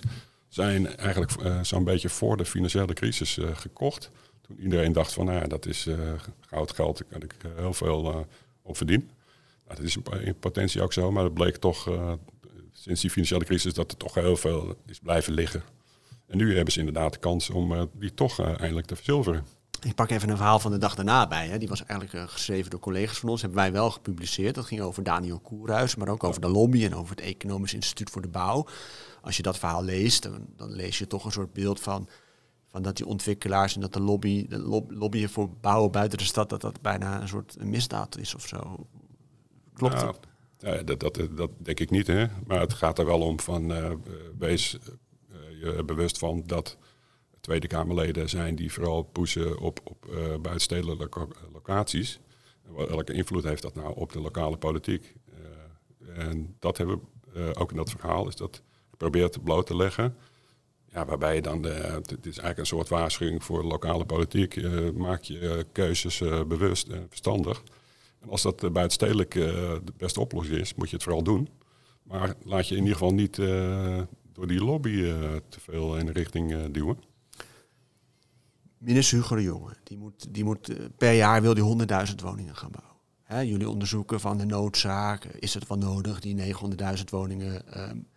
zijn 0.54 0.98
eigenlijk 0.98 1.32
uh, 1.42 1.64
zo'n 1.64 1.84
beetje 1.84 2.10
voor 2.10 2.38
de 2.38 2.46
financiële 2.46 2.94
crisis 2.94 3.40
gekocht. 3.54 4.12
Toen 4.42 4.60
iedereen 4.60 4.92
dacht 4.92 5.14
van, 5.14 5.26
nou 5.26 5.40
ja, 5.40 5.48
dat 5.48 5.66
is 5.66 5.88
goud 6.42 6.72
geld, 6.72 7.04
daar 7.10 7.24
ik 7.24 7.34
heel 7.56 7.74
veel 7.74 8.28
op 8.62 8.78
verdienen. 8.78 9.10
Nou, 9.66 9.78
dat 9.78 9.86
is 9.86 9.98
in 10.26 10.40
potentie 10.40 10.82
ook 10.82 10.94
zo, 10.94 11.12
maar 11.12 11.24
het 11.24 11.34
bleek 11.34 11.56
toch 11.56 11.90
sinds 12.74 13.02
die 13.02 13.10
financiële 13.10 13.46
crisis 13.46 13.74
dat 13.74 13.92
er 13.92 13.98
toch 13.98 14.14
heel 14.14 14.38
veel 14.38 14.76
is 14.86 15.00
blijven 15.00 15.34
liggen. 15.34 15.64
En 16.28 16.38
nu 16.38 16.56
hebben 16.56 16.74
ze 16.74 16.80
inderdaad 16.80 17.14
de 17.14 17.20
kans 17.20 17.50
om 17.50 17.90
die 17.94 18.14
toch 18.14 18.40
eindelijk 18.40 18.88
te 18.88 18.96
verzilveren. 18.96 19.46
Ik 19.84 19.96
pak 19.96 20.10
even 20.10 20.30
een 20.30 20.38
verhaal 20.38 20.60
van 20.60 20.72
de 20.72 20.78
dag 20.78 20.96
daarna 20.96 21.28
bij. 21.28 21.48
Hè. 21.48 21.58
Die 21.58 21.68
was 21.68 21.86
eigenlijk 21.86 22.20
uh, 22.20 22.32
geschreven 22.32 22.72
door 22.72 22.80
collega's 22.80 23.20
van 23.20 23.30
ons. 23.30 23.42
Hebben 23.42 23.60
wij 23.60 23.72
wel 23.72 23.92
gepubliceerd. 23.92 24.56
Dat 24.56 24.66
ging 24.66 24.82
over 24.82 25.04
Daniel 25.04 25.40
Koerhuis, 25.40 25.96
maar 25.96 26.08
ook 26.08 26.24
over 26.24 26.42
de 26.42 26.48
lobby 26.48 26.86
en 26.86 26.96
over 26.96 27.16
het 27.16 27.26
Economisch 27.26 27.74
Instituut 27.74 28.10
voor 28.10 28.22
de 28.22 28.28
Bouw. 28.28 28.68
Als 29.22 29.38
je 29.38 29.44
dat 29.44 29.60
verhaal 29.60 29.84
leest, 29.84 30.24
dan, 30.24 30.46
dan 30.56 30.72
lees 30.72 30.98
je 30.98 31.08
toch 31.08 31.26
een 31.26 31.32
soort 31.32 31.54
beeld 31.54 31.80
van, 31.80 32.08
van 32.68 32.82
dat 32.82 32.98
die 32.98 33.06
ontwikkelaars 33.06 33.76
en 33.76 33.82
dat 33.82 33.94
de 33.94 34.00
lobby, 34.00 34.48
de 34.48 34.60
lobbyen 34.88 35.30
voor 35.30 35.50
bouwen 35.62 35.92
buiten 35.92 36.18
de 36.18 36.24
stad, 36.24 36.50
dat 36.50 36.62
dat 36.62 36.82
bijna 36.82 37.22
een 37.22 37.28
soort 37.28 37.64
misdaad 37.64 38.18
is 38.18 38.36
of 38.36 38.48
zo. 38.48 38.88
Klopt 39.74 39.94
nou, 39.94 40.06
dat? 40.06 40.20
Ja, 40.58 40.84
dat, 40.84 41.00
dat, 41.00 41.38
dat 41.38 41.50
denk 41.58 41.80
ik 41.80 41.90
niet, 41.90 42.08
hè. 42.08 42.26
Maar 42.48 42.60
het 42.60 42.74
gaat 42.74 43.00
er 43.00 43.06
wel 43.06 43.22
om 43.22 43.40
van, 43.40 43.72
uh, 43.72 43.92
wees 44.38 44.78
uh, 45.32 45.62
je 45.62 45.84
bewust 45.84 46.18
van 46.18 46.44
dat 46.46 46.78
Tweede 47.44 47.68
Kamerleden 47.68 48.30
zijn 48.30 48.56
die 48.56 48.72
vooral 48.72 49.04
pushen 49.04 49.60
op, 49.60 49.80
op 49.84 50.06
uh, 50.10 50.16
buitenstedelijke 50.16 51.28
locaties. 51.54 52.20
Welke 52.76 53.14
invloed 53.14 53.44
heeft 53.44 53.62
dat 53.62 53.76
nou 53.76 53.96
op 53.96 54.12
de 54.12 54.20
lokale 54.20 54.58
politiek? 54.58 55.14
en 56.16 56.56
dat 56.60 56.78
hebben 56.78 57.02
we 57.34 57.56
ook 57.56 57.72
in 57.72 57.78
dat 57.78 57.90
verhaal, 57.90 58.28
is 58.28 58.36
dat 58.36 58.62
geprobeerd 58.90 59.44
bloot 59.44 59.66
te 59.66 59.76
leggen. 59.76 60.16
ja, 60.92 61.06
waarbij 61.06 61.36
je 61.36 61.42
dan, 61.42 61.62
de, 61.62 61.70
het 61.70 62.12
is 62.12 62.24
eigenlijk 62.24 62.58
een 62.58 62.66
soort 62.66 62.90
waarschuwing 62.90 63.44
voor 63.44 63.62
de 63.62 63.68
lokale 63.68 64.06
politiek. 64.06 64.62
Maak 64.94 65.24
je 65.24 65.66
keuzes 65.72 66.18
bewust 66.48 66.88
en 66.88 67.06
verstandig. 67.10 67.64
En 68.20 68.30
als 68.30 68.42
dat 68.42 68.60
buitenstedelijk 68.60 69.32
de 69.32 69.94
beste 69.98 70.20
oplossing 70.20 70.58
is, 70.58 70.76
moet 70.76 70.90
je 70.90 70.96
het 70.96 71.04
vooral 71.04 71.24
doen. 71.24 71.50
Maar 72.04 72.36
laat 72.44 72.68
je 72.68 72.76
in 72.76 72.82
ieder 72.82 72.98
geval 72.98 73.14
niet 73.14 73.36
door 74.34 74.48
die 74.48 74.64
lobby 74.64 75.02
te 75.50 75.60
veel 75.60 75.98
in 75.98 76.06
de 76.06 76.12
richting 76.12 76.72
duwen. 76.72 77.12
Minister 78.84 79.18
Hugo 79.18 79.36
de 79.36 79.42
Jonge, 79.42 79.76
die 79.84 79.98
moet, 79.98 80.34
die 80.34 80.44
moet 80.44 80.74
per 80.98 81.14
jaar 81.14 81.42
wil 81.42 81.54
die 81.54 81.88
100.000 82.10 82.16
woningen 82.24 82.56
gaan 82.56 82.72
bouwen. 82.72 82.92
Jullie 83.48 83.70
onderzoeken 83.70 84.20
van 84.20 84.38
de 84.38 84.46
noodzaak, 84.46 85.26
is 85.26 85.54
het 85.54 85.68
wel 85.68 85.78
nodig, 85.78 86.20
die 86.20 86.56
900.000 86.98 87.04
woningen. 87.10 87.82
Um, 87.90 88.08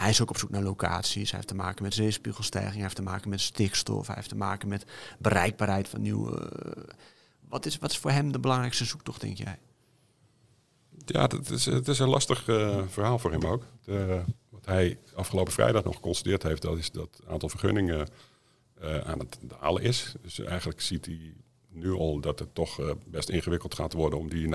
hij 0.00 0.10
is 0.10 0.22
ook 0.22 0.30
op 0.30 0.38
zoek 0.38 0.50
naar 0.50 0.62
locaties. 0.62 1.30
Hij 1.30 1.38
heeft 1.38 1.48
te 1.48 1.54
maken 1.54 1.82
met 1.82 1.94
zeespiegelstijging, 1.94 2.74
hij 2.74 2.82
heeft 2.82 2.96
te 2.96 3.02
maken 3.02 3.30
met 3.30 3.40
stikstof, 3.40 4.06
hij 4.06 4.16
heeft 4.16 4.28
te 4.28 4.36
maken 4.36 4.68
met 4.68 4.84
bereikbaarheid 5.18 5.88
van 5.88 6.02
nieuwe. 6.02 6.52
Uh, 6.66 6.82
wat, 7.48 7.66
is, 7.66 7.78
wat 7.78 7.90
is 7.90 7.98
voor 7.98 8.10
hem 8.10 8.32
de 8.32 8.38
belangrijkste 8.38 8.84
zoektocht, 8.84 9.20
denk 9.20 9.36
jij? 9.36 9.58
Ja, 11.04 11.22
het 11.22 11.50
is, 11.50 11.64
het 11.64 11.88
is 11.88 11.98
een 11.98 12.08
lastig 12.08 12.48
uh, 12.48 12.82
verhaal 12.88 13.18
voor 13.18 13.30
hem 13.30 13.44
ook. 13.44 13.62
De, 13.84 14.22
wat 14.48 14.66
hij 14.66 14.98
afgelopen 15.14 15.52
vrijdag 15.52 15.84
nog 15.84 15.94
geconstateerd 15.94 16.42
heeft, 16.42 16.62
dat 16.62 16.78
is 16.78 16.90
dat 16.90 17.20
aantal 17.28 17.48
vergunningen 17.48 18.08
aan 18.80 19.18
het 19.18 19.38
dalen 19.42 19.82
is. 19.82 20.14
Dus 20.22 20.38
eigenlijk 20.38 20.80
ziet 20.80 21.06
hij 21.06 21.34
nu 21.72 21.92
al 21.92 22.20
dat 22.20 22.38
het 22.38 22.54
toch 22.54 22.80
uh, 22.80 22.90
best 23.06 23.28
ingewikkeld 23.28 23.74
gaat 23.74 23.92
worden 23.92 24.18
om 24.18 24.28
die 24.28 24.46
900.000 24.46 24.52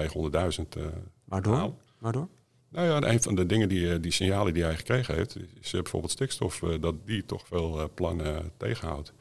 uh, 0.78 0.86
Waardoor? 1.24 1.74
Waardoor? 2.00 2.28
Nou 2.70 2.88
ja, 2.88 3.10
een 3.12 3.22
van 3.22 3.36
de 3.36 3.46
dingen 3.46 3.70
die, 3.70 3.92
eh, 3.92 4.02
die 4.02 4.12
signalen 4.12 4.54
die 4.54 4.64
hij 4.64 4.76
gekregen 4.76 5.16
heeft, 5.16 5.38
is 5.62 5.72
bijvoorbeeld 5.72 6.12
stikstof, 6.12 6.60
dat 6.80 6.96
die 7.06 7.26
toch 7.26 7.48
veel 7.48 7.92
plannen 7.94 8.52
tegenhoudt. 8.58 9.14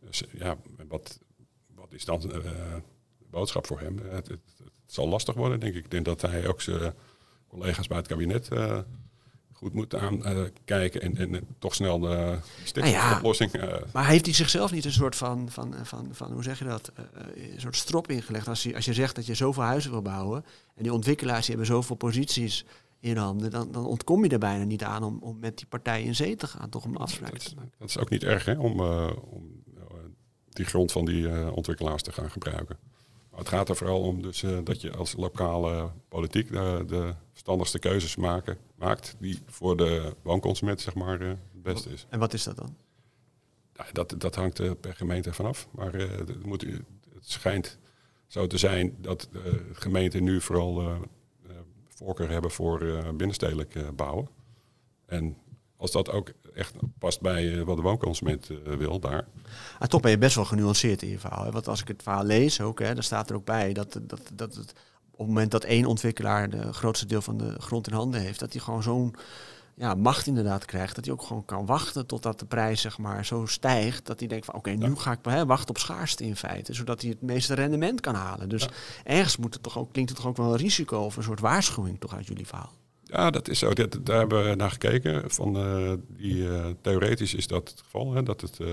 Dus 0.00 0.24
ja, 0.38 0.56
wat, 0.88 1.20
wat 1.74 1.92
is 1.92 2.04
dan 2.04 2.20
de 2.20 2.82
boodschap 3.30 3.66
voor 3.66 3.80
hem? 3.80 3.98
Het, 3.98 4.28
het, 4.28 4.40
het, 4.56 4.72
zal 4.86 5.08
lastig 5.08 5.34
worden, 5.34 5.60
denk 5.60 5.74
ik. 5.74 5.84
Ik 5.84 5.90
denk 5.90 6.04
dat 6.04 6.20
hij 6.22 6.48
ook 6.48 6.60
zijn 6.60 6.94
collega's 7.48 7.86
bij 7.86 7.96
het 7.96 8.06
kabinet 8.06 8.48
goed 9.54 9.74
moet 9.74 9.94
aankijken 9.94 11.00
en, 11.00 11.16
en 11.16 11.46
toch 11.58 11.74
snel 11.74 11.98
de 11.98 12.38
stikstofoplossing. 12.64 13.52
Nou 13.52 13.68
ja, 13.68 13.80
maar 13.92 14.06
heeft 14.06 14.24
hij 14.24 14.34
zichzelf 14.34 14.72
niet 14.72 14.84
een 14.84 14.92
soort 14.92 15.16
van, 15.16 15.50
van, 15.50 15.74
van, 15.82 16.08
van 16.12 16.32
hoe 16.32 16.42
zeg 16.42 16.58
je 16.58 16.64
dat, 16.64 16.92
een 17.34 17.60
soort 17.60 17.76
strop 17.76 18.10
ingelegd? 18.10 18.48
Als 18.48 18.62
je, 18.62 18.74
als 18.74 18.84
je 18.84 18.94
zegt 18.94 19.14
dat 19.14 19.26
je 19.26 19.34
zoveel 19.34 19.62
huizen 19.62 19.90
wil 19.90 20.02
bouwen 20.02 20.44
en 20.74 20.82
die 20.82 20.92
ontwikkelaars 20.92 21.46
die 21.46 21.56
hebben 21.56 21.74
zoveel 21.74 21.96
posities 21.96 22.64
in 23.00 23.16
handen, 23.16 23.50
dan, 23.50 23.72
dan 23.72 23.86
ontkom 23.86 24.24
je 24.24 24.30
er 24.30 24.38
bijna 24.38 24.64
niet 24.64 24.82
aan 24.82 25.02
om, 25.02 25.18
om 25.20 25.38
met 25.38 25.56
die 25.56 25.66
partijen 25.66 26.06
in 26.06 26.14
zee 26.14 26.36
te 26.36 26.46
gaan, 26.46 26.68
toch 26.68 26.84
om 26.84 26.96
afspraken 26.96 27.38
te 27.38 27.54
maken. 27.54 27.72
Dat 27.78 27.88
is 27.88 27.98
ook 27.98 28.10
niet 28.10 28.24
erg, 28.24 28.44
hè, 28.44 28.58
om, 28.58 28.80
uh, 28.80 29.10
om 29.30 29.62
die 30.48 30.64
grond 30.64 30.92
van 30.92 31.04
die 31.04 31.22
uh, 31.22 31.56
ontwikkelaars 31.56 32.02
te 32.02 32.12
gaan 32.12 32.30
gebruiken. 32.30 32.78
Maar 33.34 33.42
het 33.42 33.52
gaat 33.52 33.68
er 33.68 33.76
vooral 33.76 34.00
om 34.00 34.22
dus, 34.22 34.42
uh, 34.42 34.58
dat 34.64 34.80
je 34.80 34.92
als 34.92 35.14
lokale 35.16 35.90
politiek 36.08 36.52
de, 36.52 36.84
de 36.86 37.14
verstandigste 37.30 37.78
keuzes 37.78 38.16
maken, 38.16 38.58
maakt 38.74 39.16
die 39.18 39.38
voor 39.46 39.76
de 39.76 40.14
woonconsument 40.22 40.80
zeg 40.80 40.94
maar, 40.94 41.20
uh, 41.20 41.28
het 41.28 41.62
beste 41.62 41.90
is. 41.90 42.06
En 42.08 42.18
wat 42.18 42.32
is 42.32 42.44
dat 42.44 42.56
dan? 42.56 42.76
Ja, 43.72 43.86
dat, 43.92 44.14
dat 44.18 44.34
hangt 44.34 44.80
per 44.80 44.94
gemeente 44.94 45.32
vanaf. 45.32 45.68
Maar 45.70 45.92
het, 45.92 46.46
moet, 46.46 46.60
het 46.62 47.30
schijnt 47.30 47.78
zo 48.26 48.46
te 48.46 48.58
zijn 48.58 48.96
dat 48.98 49.28
gemeenten 49.72 50.24
nu 50.24 50.40
vooral 50.40 50.98
voorkeur 51.88 52.30
hebben 52.30 52.50
voor 52.50 52.78
binnenstedelijk 53.16 53.96
bouwen. 53.96 54.28
En 55.06 55.36
als 55.84 55.92
dat 55.92 56.10
ook 56.10 56.32
echt 56.54 56.74
past 56.98 57.20
bij 57.20 57.64
wat 57.64 57.76
de 57.76 57.82
woonconsument 57.82 58.50
wil 58.64 58.98
daar. 59.00 59.26
Ah, 59.78 59.88
toch 59.88 60.00
ben 60.00 60.10
je 60.10 60.18
best 60.18 60.34
wel 60.34 60.44
genuanceerd 60.44 61.02
in 61.02 61.08
je 61.08 61.18
verhaal. 61.18 61.44
Hè? 61.44 61.50
Want 61.50 61.68
als 61.68 61.80
ik 61.80 61.88
het 61.88 62.02
verhaal 62.02 62.24
lees 62.24 62.60
ook, 62.60 62.78
hè, 62.78 62.94
dan 62.94 63.02
staat 63.02 63.30
er 63.30 63.36
ook 63.36 63.44
bij 63.44 63.72
dat, 63.72 64.00
dat, 64.02 64.20
dat 64.34 64.54
het 64.54 64.72
op 65.10 65.18
het 65.18 65.28
moment 65.28 65.50
dat 65.50 65.64
één 65.64 65.86
ontwikkelaar 65.86 66.50
de 66.50 66.72
grootste 66.72 67.06
deel 67.06 67.22
van 67.22 67.36
de 67.36 67.54
grond 67.58 67.86
in 67.86 67.94
handen 67.94 68.20
heeft, 68.20 68.40
dat 68.40 68.52
hij 68.52 68.60
gewoon 68.62 68.82
zo'n 68.82 69.14
ja, 69.74 69.94
macht 69.94 70.26
inderdaad 70.26 70.64
krijgt. 70.64 70.94
Dat 70.94 71.04
hij 71.04 71.14
ook 71.14 71.22
gewoon 71.22 71.44
kan 71.44 71.66
wachten 71.66 72.06
totdat 72.06 72.38
de 72.38 72.46
prijs 72.46 72.80
zeg 72.80 72.98
maar, 72.98 73.24
zo 73.24 73.46
stijgt. 73.46 74.06
Dat 74.06 74.18
hij 74.18 74.28
denkt 74.28 74.44
van 74.44 74.54
oké, 74.54 74.70
nu 74.70 74.96
ga 74.96 75.12
ik 75.12 75.18
hè, 75.22 75.46
wachten 75.46 75.68
op 75.68 75.78
schaarste 75.78 76.24
in 76.24 76.36
feite. 76.36 76.74
Zodat 76.74 77.00
hij 77.00 77.10
het 77.10 77.22
meeste 77.22 77.54
rendement 77.54 78.00
kan 78.00 78.14
halen. 78.14 78.48
Dus 78.48 78.68
ergens 79.04 79.36
moet 79.36 79.54
het 79.54 79.62
toch 79.62 79.78
ook, 79.78 79.92
klinkt 79.92 80.10
het 80.10 80.20
toch 80.20 80.28
ook 80.28 80.36
wel 80.36 80.52
een 80.52 80.56
risico 80.56 80.98
of 80.98 81.16
een 81.16 81.22
soort 81.22 81.40
waarschuwing 81.40 82.00
toch 82.00 82.14
uit 82.14 82.26
jullie 82.26 82.46
verhaal. 82.46 82.72
Ja, 83.06 83.30
dat 83.30 83.48
is 83.48 83.58
zo. 83.58 83.72
Dat, 83.72 83.98
daar 84.02 84.18
hebben 84.18 84.48
we 84.48 84.54
naar 84.54 84.70
gekeken. 84.70 85.30
Van, 85.30 85.56
uh, 85.56 85.92
die, 86.08 86.36
uh, 86.36 86.66
theoretisch 86.80 87.34
is 87.34 87.46
dat 87.46 87.68
het 87.68 87.80
geval. 87.80 88.12
Hè, 88.14 88.22
dat 88.22 88.40
het, 88.40 88.58
uh, 88.58 88.68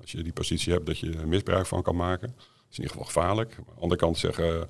als 0.00 0.12
je 0.12 0.22
die 0.22 0.32
positie 0.32 0.72
hebt, 0.72 0.86
dat 0.86 0.98
je 0.98 1.10
misbruik 1.26 1.66
van 1.66 1.82
kan 1.82 1.96
maken. 1.96 2.34
Dat 2.36 2.46
is 2.70 2.78
in 2.78 2.82
ieder 2.82 2.90
geval 2.90 3.04
gevaarlijk. 3.04 3.54
aan 3.58 3.64
de 3.74 3.80
andere 3.80 4.00
kant 4.00 4.18
zeggen 4.18 4.68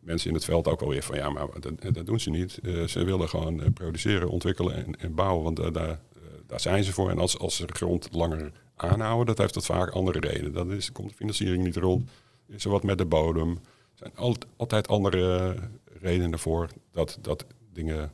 mensen 0.00 0.28
in 0.28 0.34
het 0.34 0.44
veld 0.44 0.68
ook 0.68 0.82
alweer 0.82 1.02
van 1.02 1.16
ja, 1.16 1.28
maar 1.28 1.46
dat, 1.60 1.94
dat 1.94 2.06
doen 2.06 2.20
ze 2.20 2.30
niet. 2.30 2.58
ze 2.86 3.04
willen 3.04 3.28
gewoon 3.28 3.72
produceren, 3.72 4.28
ontwikkelen 4.28 4.74
en, 4.74 5.00
en 5.00 5.14
bouwen. 5.14 5.44
Want 5.44 5.74
daar, 5.74 6.00
daar 6.46 6.60
zijn 6.60 6.84
ze 6.84 6.92
voor. 6.92 7.10
En 7.10 7.18
als, 7.18 7.38
als 7.38 7.56
ze 7.56 7.64
grond 7.66 8.08
langer 8.12 8.52
aanhouden, 8.76 9.26
dat 9.26 9.38
heeft 9.38 9.54
dat 9.54 9.64
vaak 9.64 9.90
andere 9.90 10.20
redenen. 10.20 10.52
Dan 10.52 10.72
is, 10.72 10.92
komt 10.92 11.08
de 11.08 11.16
financiering 11.16 11.64
niet 11.64 11.76
rond. 11.76 12.10
Is 12.48 12.64
er 12.64 12.70
wat 12.70 12.82
met 12.82 12.98
de 12.98 13.06
bodem. 13.06 13.50
Er 13.50 13.58
zijn 13.94 14.16
altijd, 14.16 14.46
altijd 14.56 14.88
andere 14.88 15.54
redenen 16.00 16.38
voor 16.38 16.68
dat, 16.92 17.18
dat 17.20 17.44
dingen 17.72 18.12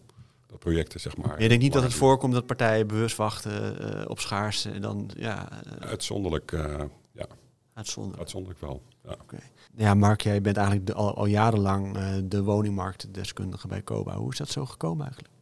projecten, 0.59 1.01
zeg 1.01 1.17
maar. 1.17 1.43
Je 1.43 1.49
denkt 1.49 1.63
niet 1.63 1.73
dat 1.73 1.83
het 1.83 1.95
voorkomt 1.95 2.33
dat 2.33 2.47
partijen 2.47 2.87
bewust 2.87 3.17
wachten 3.17 3.83
uh, 4.01 4.05
op 4.09 4.21
schaarste 4.21 4.71
en 4.71 4.81
dan, 4.81 5.11
ja... 5.17 5.49
Uh, 5.67 5.89
Uitzonderlijk, 5.89 6.53
uh, 6.53 6.83
ja. 7.13 7.27
Uitzonderlijk? 7.75 8.23
Uitzonderlijk 8.23 8.61
wel, 8.61 8.83
ja. 9.05 9.17
Okay. 9.23 9.41
Ja, 9.77 9.95
Mark, 9.95 10.21
jij 10.21 10.41
bent 10.41 10.57
eigenlijk 10.57 10.87
de, 10.87 10.95
al, 10.95 11.17
al, 11.17 11.27
jarenlang 11.27 11.97
de 12.25 12.43
woningmarktdeskundige 12.43 13.69
bij 13.69 13.83
COBA. 13.83 14.17
Hoe 14.17 14.31
is 14.33 14.39
dat 14.39 14.49
zo 14.49 14.67
gekomen 14.67 15.07
eigenlijk? 15.07 15.35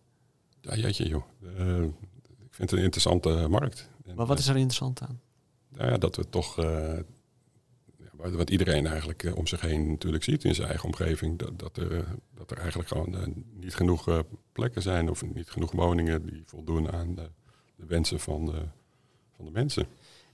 Ja, 0.60 0.76
jeetje 0.76 1.08
joh. 1.08 1.24
ik 1.42 2.54
vind 2.54 2.70
het 2.70 2.72
een 2.72 2.84
interessante 2.84 3.46
markt. 3.48 3.88
Maar 4.14 4.26
wat 4.26 4.38
is 4.38 4.48
er 4.48 4.56
interessant 4.56 5.00
aan? 5.00 5.20
Nou 5.68 5.90
ja, 5.90 5.98
dat 5.98 6.16
we 6.16 6.28
toch 6.28 6.56
wat 8.28 8.50
iedereen 8.50 8.86
eigenlijk 8.86 9.22
eh, 9.22 9.36
om 9.36 9.46
zich 9.46 9.60
heen 9.60 9.88
natuurlijk 9.88 10.24
ziet 10.24 10.44
in 10.44 10.54
zijn 10.54 10.68
eigen 10.68 10.86
omgeving, 10.86 11.38
dat, 11.38 11.58
dat, 11.58 11.76
er, 11.76 12.04
dat 12.34 12.50
er 12.50 12.58
eigenlijk 12.58 12.88
gewoon 12.88 13.14
uh, 13.14 13.20
niet 13.52 13.74
genoeg 13.74 14.24
plekken 14.52 14.82
zijn 14.82 15.10
of 15.10 15.24
niet 15.34 15.50
genoeg 15.50 15.72
woningen 15.72 16.26
die 16.26 16.42
voldoen 16.46 16.92
aan 16.92 17.14
de, 17.14 17.30
de 17.76 17.86
wensen 17.86 18.20
van 18.20 18.46
de, 18.46 18.62
van 19.36 19.44
de 19.44 19.50
mensen. 19.50 19.86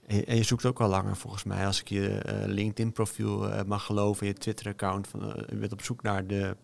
En, 0.07 0.35
je 0.35 0.43
zoekt 0.43 0.65
ook 0.65 0.79
al 0.79 0.89
langer 0.89 1.15
volgens 1.15 1.43
mij, 1.43 1.65
als 1.65 1.79
ik 1.81 1.87
je 1.87 2.21
LinkedIn-profiel 2.45 3.65
mag 3.65 3.85
geloven, 3.85 4.27
je 4.27 4.33
Twitter-account, 4.33 5.07
je 5.49 5.55
bent 5.55 5.71
op 5.71 5.81
zoek 5.81 6.01
naar 6.03 6.27
de 6.27 6.55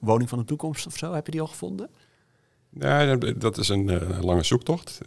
woning 0.00 0.28
van 0.28 0.38
de 0.38 0.44
toekomst 0.44 0.86
of 0.86 0.96
zo. 0.96 1.12
Heb 1.12 1.26
je 1.26 1.32
die 1.32 1.40
al 1.40 1.46
gevonden? 1.46 1.90
Ja, 2.70 3.16
dat 3.16 3.58
is 3.58 3.68
een 3.68 4.20
lange 4.20 4.42
zoektocht. 4.42 5.00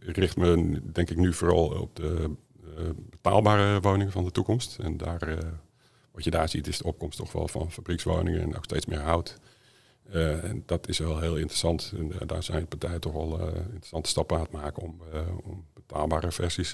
ik 0.00 0.16
richt 0.16 0.36
me 0.36 0.80
denk 0.92 1.10
ik 1.10 1.16
nu 1.16 1.32
vooral 1.32 1.66
op 1.68 1.96
de 1.96 2.16
eh, 2.18 2.28
betaalbare 3.10 3.80
woningen 3.80 4.12
van 4.12 4.24
de 4.24 4.30
toekomst. 4.30 4.78
En 4.78 4.96
daar, 4.96 5.22
eh, 5.22 5.38
wat 6.10 6.24
je 6.24 6.30
daar 6.30 6.48
ziet 6.48 6.66
is 6.66 6.78
de 6.78 6.84
opkomst 6.84 7.18
toch 7.18 7.32
wel 7.32 7.48
van 7.48 7.70
fabriekswoningen 7.70 8.40
en 8.40 8.56
ook 8.56 8.64
steeds 8.64 8.86
meer 8.86 9.00
hout. 9.00 9.38
Uh, 10.12 10.44
en 10.44 10.62
dat 10.66 10.88
is 10.88 10.98
wel 10.98 11.20
heel 11.20 11.36
interessant. 11.36 11.92
En, 11.96 12.12
daar 12.26 12.42
zijn 12.42 12.66
partijen 12.66 13.00
toch 13.00 13.12
wel 13.12 13.48
interessante 13.48 14.08
stappen 14.08 14.36
aan 14.36 14.42
het 14.42 14.52
maken 14.52 14.82
om, 14.82 15.00
om 15.44 15.64
betaalbare 15.74 16.32
versies 16.32 16.72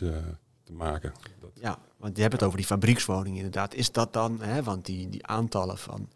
te 0.65 0.73
maken. 0.73 1.13
Dat, 1.41 1.51
ja, 1.55 1.79
want 1.97 2.17
je 2.17 2.23
hebt 2.23 2.35
het 2.35 2.43
over 2.43 2.57
die 2.57 2.67
fabriekswoningen 2.67 3.37
inderdaad. 3.37 3.75
Is 3.75 3.93
dat 3.93 4.13
dan, 4.13 4.41
hè, 4.41 4.63
want 4.63 4.87
die, 4.87 5.09
die 5.09 5.27
aantallen 5.27 5.79
van, 5.79 6.09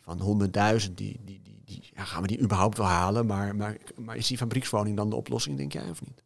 van 0.00 0.40
100.000, 0.42 0.92
die, 0.94 1.20
die, 1.24 1.40
die, 1.42 1.60
die 1.64 1.90
gaan 1.94 2.22
we 2.22 2.28
die 2.28 2.40
überhaupt 2.40 2.76
wel 2.76 2.86
halen? 2.86 3.26
Maar, 3.26 3.56
maar, 3.56 3.76
maar 3.96 4.16
is 4.16 4.26
die 4.26 4.36
fabriekswoning 4.36 4.96
dan 4.96 5.10
de 5.10 5.16
oplossing, 5.16 5.56
denk 5.56 5.72
jij, 5.72 5.90
of 5.90 6.04
niet? 6.04 6.23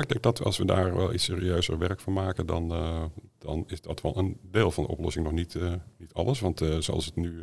Ik 0.00 0.08
denk 0.08 0.22
dat 0.22 0.44
als 0.44 0.58
we 0.58 0.64
daar 0.64 0.96
wel 0.96 1.12
iets 1.12 1.24
serieuzer 1.24 1.78
werk 1.78 2.00
van 2.00 2.12
maken, 2.12 2.46
dan, 2.46 2.72
uh, 2.72 3.04
dan 3.38 3.64
is 3.66 3.80
dat 3.80 4.00
wel 4.00 4.16
een 4.16 4.38
deel 4.50 4.70
van 4.70 4.84
de 4.84 4.90
oplossing. 4.90 5.24
Nog 5.24 5.34
niet, 5.34 5.54
uh, 5.54 5.72
niet 5.96 6.12
alles, 6.12 6.40
want 6.40 6.60
uh, 6.60 6.78
zoals 6.78 7.04
het 7.04 7.16
nu 7.16 7.42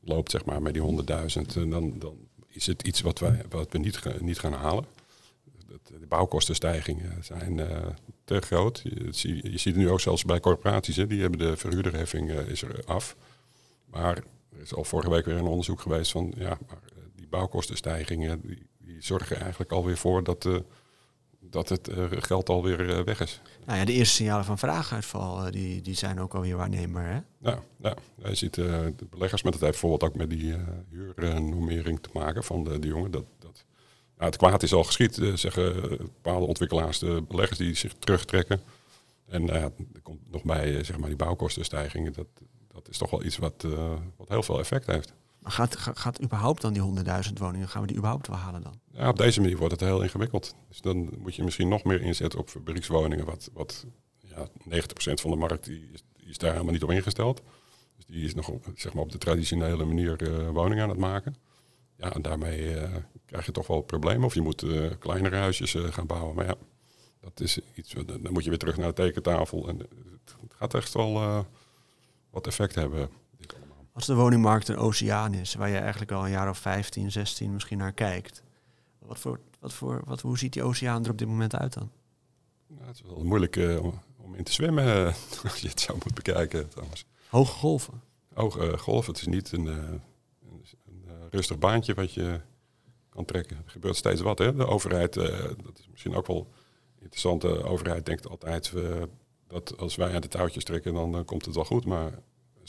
loopt, 0.00 0.30
zeg 0.30 0.44
maar, 0.44 0.62
met 0.62 0.74
die 0.74 0.82
100.000, 0.82 1.68
dan, 1.68 1.98
dan 1.98 2.18
is 2.48 2.66
het 2.66 2.82
iets 2.82 3.00
wat, 3.00 3.18
wij, 3.18 3.44
wat 3.48 3.72
we 3.72 3.78
niet, 3.78 4.20
niet 4.20 4.38
gaan 4.38 4.52
halen. 4.52 4.84
De 5.66 6.06
bouwkostenstijgingen 6.08 7.24
zijn 7.24 7.60
te 8.24 8.40
groot. 8.40 8.80
Je, 8.84 9.50
je, 9.50 9.58
ziet 9.58 9.64
het 9.64 9.76
nu 9.76 9.90
ook 9.90 10.00
zelfs 10.00 10.24
bij 10.24 10.40
corporaties, 10.40 10.96
hè, 10.96 11.06
die 11.06 11.20
hebben 11.20 11.38
de 11.38 11.56
verhuurderheffing 11.56 12.30
is 12.30 12.62
er 12.62 12.84
af. 12.84 13.16
Maar 13.84 14.16
er 14.16 14.60
is 14.60 14.74
al 14.74 14.84
vorige 14.84 15.10
week 15.10 15.24
weer 15.24 15.36
een 15.36 15.44
onderzoek 15.44 15.80
geweest 15.80 16.10
van, 16.10 16.32
ja, 16.36 16.58
maar 16.66 16.78
die 17.14 17.28
bouwkostenstijgingen, 17.28 18.40
die, 18.40 18.66
die 18.78 19.02
zorgen 19.02 19.40
eigenlijk 19.40 19.72
alweer 19.72 19.96
voor 19.96 20.24
dat 20.24 20.48
dat 21.40 21.68
het 21.68 21.88
uh, 21.88 22.04
geld 22.10 22.48
alweer 22.48 22.80
uh, 22.80 23.04
weg 23.04 23.20
is. 23.20 23.40
Nou 23.66 23.78
ja, 23.78 23.84
de 23.84 23.92
eerste 23.92 24.14
signalen 24.14 24.44
van 24.44 24.58
vraaguitval 24.58 25.46
uh, 25.46 25.52
die, 25.52 25.82
die 25.82 25.94
zijn 25.94 26.20
ook 26.20 26.34
alweer 26.34 26.56
waarneembaar. 26.56 27.08
Hè? 27.12 27.50
Ja, 27.50 27.62
ja, 27.76 27.94
je 28.24 28.34
ziet 28.34 28.54
de 28.54 28.94
beleggers 29.10 29.42
met 29.42 29.52
het 29.52 29.62
heeft 29.62 29.80
bijvoorbeeld 29.80 30.10
ook 30.10 30.16
met 30.16 30.30
die 30.30 30.54
huurnormering 30.90 32.00
te 32.00 32.10
maken 32.12 32.44
van 32.44 32.64
de, 32.64 32.78
de 32.78 32.86
jongen. 32.86 33.10
Dat, 33.10 33.24
dat, 33.38 33.64
het 34.16 34.36
kwaad 34.36 34.62
is 34.62 34.72
al 34.72 34.84
geschied, 34.84 35.20
zeggen 35.34 35.96
bepaalde 35.98 36.46
ontwikkelaars, 36.46 36.98
de 36.98 37.24
beleggers 37.28 37.58
die 37.58 37.74
zich 37.74 37.94
terugtrekken. 37.98 38.60
En 39.26 39.42
uh, 39.42 39.54
er 39.62 40.00
komt 40.02 40.30
nog 40.30 40.42
bij 40.42 40.84
zeg 40.84 40.98
maar 40.98 41.08
die 41.08 41.16
bouwkostenstijgingen. 41.16 42.12
Dat, 42.12 42.26
dat 42.72 42.88
is 42.88 42.98
toch 42.98 43.10
wel 43.10 43.24
iets 43.24 43.36
wat, 43.36 43.66
wat 44.16 44.28
heel 44.28 44.42
veel 44.42 44.58
effect 44.58 44.86
heeft. 44.86 45.14
Gaat, 45.42 45.76
gaat, 45.76 46.22
überhaupt 46.22 46.62
dan 46.62 46.72
die 46.72 46.82
100.000 47.26 47.32
woningen, 47.34 47.68
gaan 47.68 47.80
we 47.80 47.86
die 47.86 47.96
überhaupt 47.96 48.26
wel 48.26 48.36
halen 48.36 48.62
dan? 48.62 48.80
Ja, 48.90 49.08
op 49.08 49.16
deze 49.16 49.40
manier 49.40 49.56
wordt 49.56 49.72
het 49.72 49.80
heel 49.80 50.02
ingewikkeld. 50.02 50.54
Dus 50.68 50.80
dan 50.80 51.10
moet 51.18 51.34
je 51.34 51.44
misschien 51.44 51.68
nog 51.68 51.84
meer 51.84 52.00
inzetten 52.00 52.38
op 52.38 52.48
fabriekswoningen. 52.48 53.24
Wat, 53.24 53.50
wat 53.52 53.86
ja, 54.18 54.48
90% 54.48 54.52
van 54.94 55.30
de 55.30 55.36
markt 55.36 55.64
die 55.64 55.88
is, 55.92 56.02
is, 56.26 56.38
daar 56.38 56.52
helemaal 56.52 56.72
niet 56.72 56.82
op 56.82 56.90
ingesteld. 56.90 57.42
Dus 57.96 58.06
die 58.06 58.24
is 58.24 58.34
nog 58.34 58.48
op, 58.48 58.66
zeg 58.74 58.92
maar 58.92 59.02
op 59.02 59.12
de 59.12 59.18
traditionele 59.18 59.84
manier 59.84 60.22
uh, 60.22 60.48
woningen 60.48 60.82
aan 60.82 60.88
het 60.88 60.98
maken. 60.98 61.36
Ja, 61.96 62.12
en 62.12 62.22
daarmee 62.22 62.74
uh, 62.74 62.96
krijg 63.26 63.46
je 63.46 63.52
toch 63.52 63.66
wel 63.66 63.80
problemen. 63.80 64.24
Of 64.24 64.34
je 64.34 64.40
moet 64.40 64.62
uh, 64.62 64.90
kleinere 64.98 65.36
huisjes 65.36 65.74
gaan 65.78 66.06
bouwen. 66.06 66.34
Maar 66.34 66.46
ja, 66.46 66.54
dat 67.20 67.40
is 67.40 67.58
iets, 67.74 67.94
dan 68.06 68.32
moet 68.32 68.44
je 68.44 68.50
weer 68.50 68.58
terug 68.58 68.76
naar 68.76 68.88
de 68.88 69.02
tekentafel. 69.02 69.68
En 69.68 69.78
het 69.78 70.54
gaat 70.54 70.74
echt 70.74 70.94
wel 70.94 71.44
wat 72.30 72.46
effect 72.46 72.74
hebben. 72.74 73.10
Als 74.00 74.08
de 74.08 74.14
woningmarkt 74.14 74.68
een 74.68 74.76
oceaan 74.76 75.34
is, 75.34 75.54
waar 75.54 75.68
je 75.68 75.76
eigenlijk 75.76 76.10
al 76.12 76.24
een 76.24 76.30
jaar 76.30 76.48
of 76.48 76.58
15, 76.58 77.10
16 77.10 77.52
misschien 77.52 77.78
naar 77.78 77.92
kijkt. 77.92 78.42
Wat 78.98 79.18
voor, 79.18 79.40
wat 79.58 79.72
voor, 79.72 80.02
wat, 80.04 80.20
hoe 80.20 80.38
ziet 80.38 80.52
die 80.52 80.62
oceaan 80.62 81.04
er 81.04 81.10
op 81.10 81.18
dit 81.18 81.28
moment 81.28 81.56
uit 81.56 81.72
dan? 81.72 81.90
Nou, 82.66 82.86
het 82.86 82.96
is 82.96 83.02
wel 83.02 83.24
moeilijk 83.24 83.56
uh, 83.56 83.84
om, 84.16 84.34
in 84.34 84.44
te 84.44 84.52
zwemmen, 84.52 85.06
als 85.44 85.60
je 85.60 85.68
het 85.68 85.80
zo 85.80 85.94
moet 85.94 86.14
bekijken, 86.14 86.68
Thomas. 86.68 87.04
Hoge 87.28 87.52
golven? 87.52 88.02
Hoge 88.34 88.66
uh, 88.66 88.78
golven, 88.78 89.12
het 89.12 89.20
is 89.20 89.26
niet 89.26 89.52
een, 89.52 89.66
een, 89.66 90.02
een 90.86 91.04
rustig 91.30 91.58
baantje 91.58 91.94
wat 91.94 92.14
je 92.14 92.40
kan 93.08 93.24
trekken. 93.24 93.56
Er 93.56 93.70
gebeurt 93.70 93.96
steeds 93.96 94.20
wat. 94.20 94.38
Hè? 94.38 94.54
De 94.54 94.66
overheid, 94.66 95.14
dat 95.14 95.78
is 95.78 95.88
misschien 95.90 96.14
ook 96.14 96.26
wel 96.26 96.50
interessant, 96.98 97.40
de 97.40 97.64
overheid 97.64 98.06
denkt 98.06 98.28
altijd 98.28 98.72
dat 99.46 99.78
als 99.78 99.96
wij 99.96 100.14
aan 100.14 100.20
de 100.20 100.28
touwtjes 100.28 100.64
trekken, 100.64 100.94
dan 100.94 101.24
komt 101.24 101.44
het 101.44 101.54
wel 101.54 101.64
goed. 101.64 101.84
Maar 101.84 102.12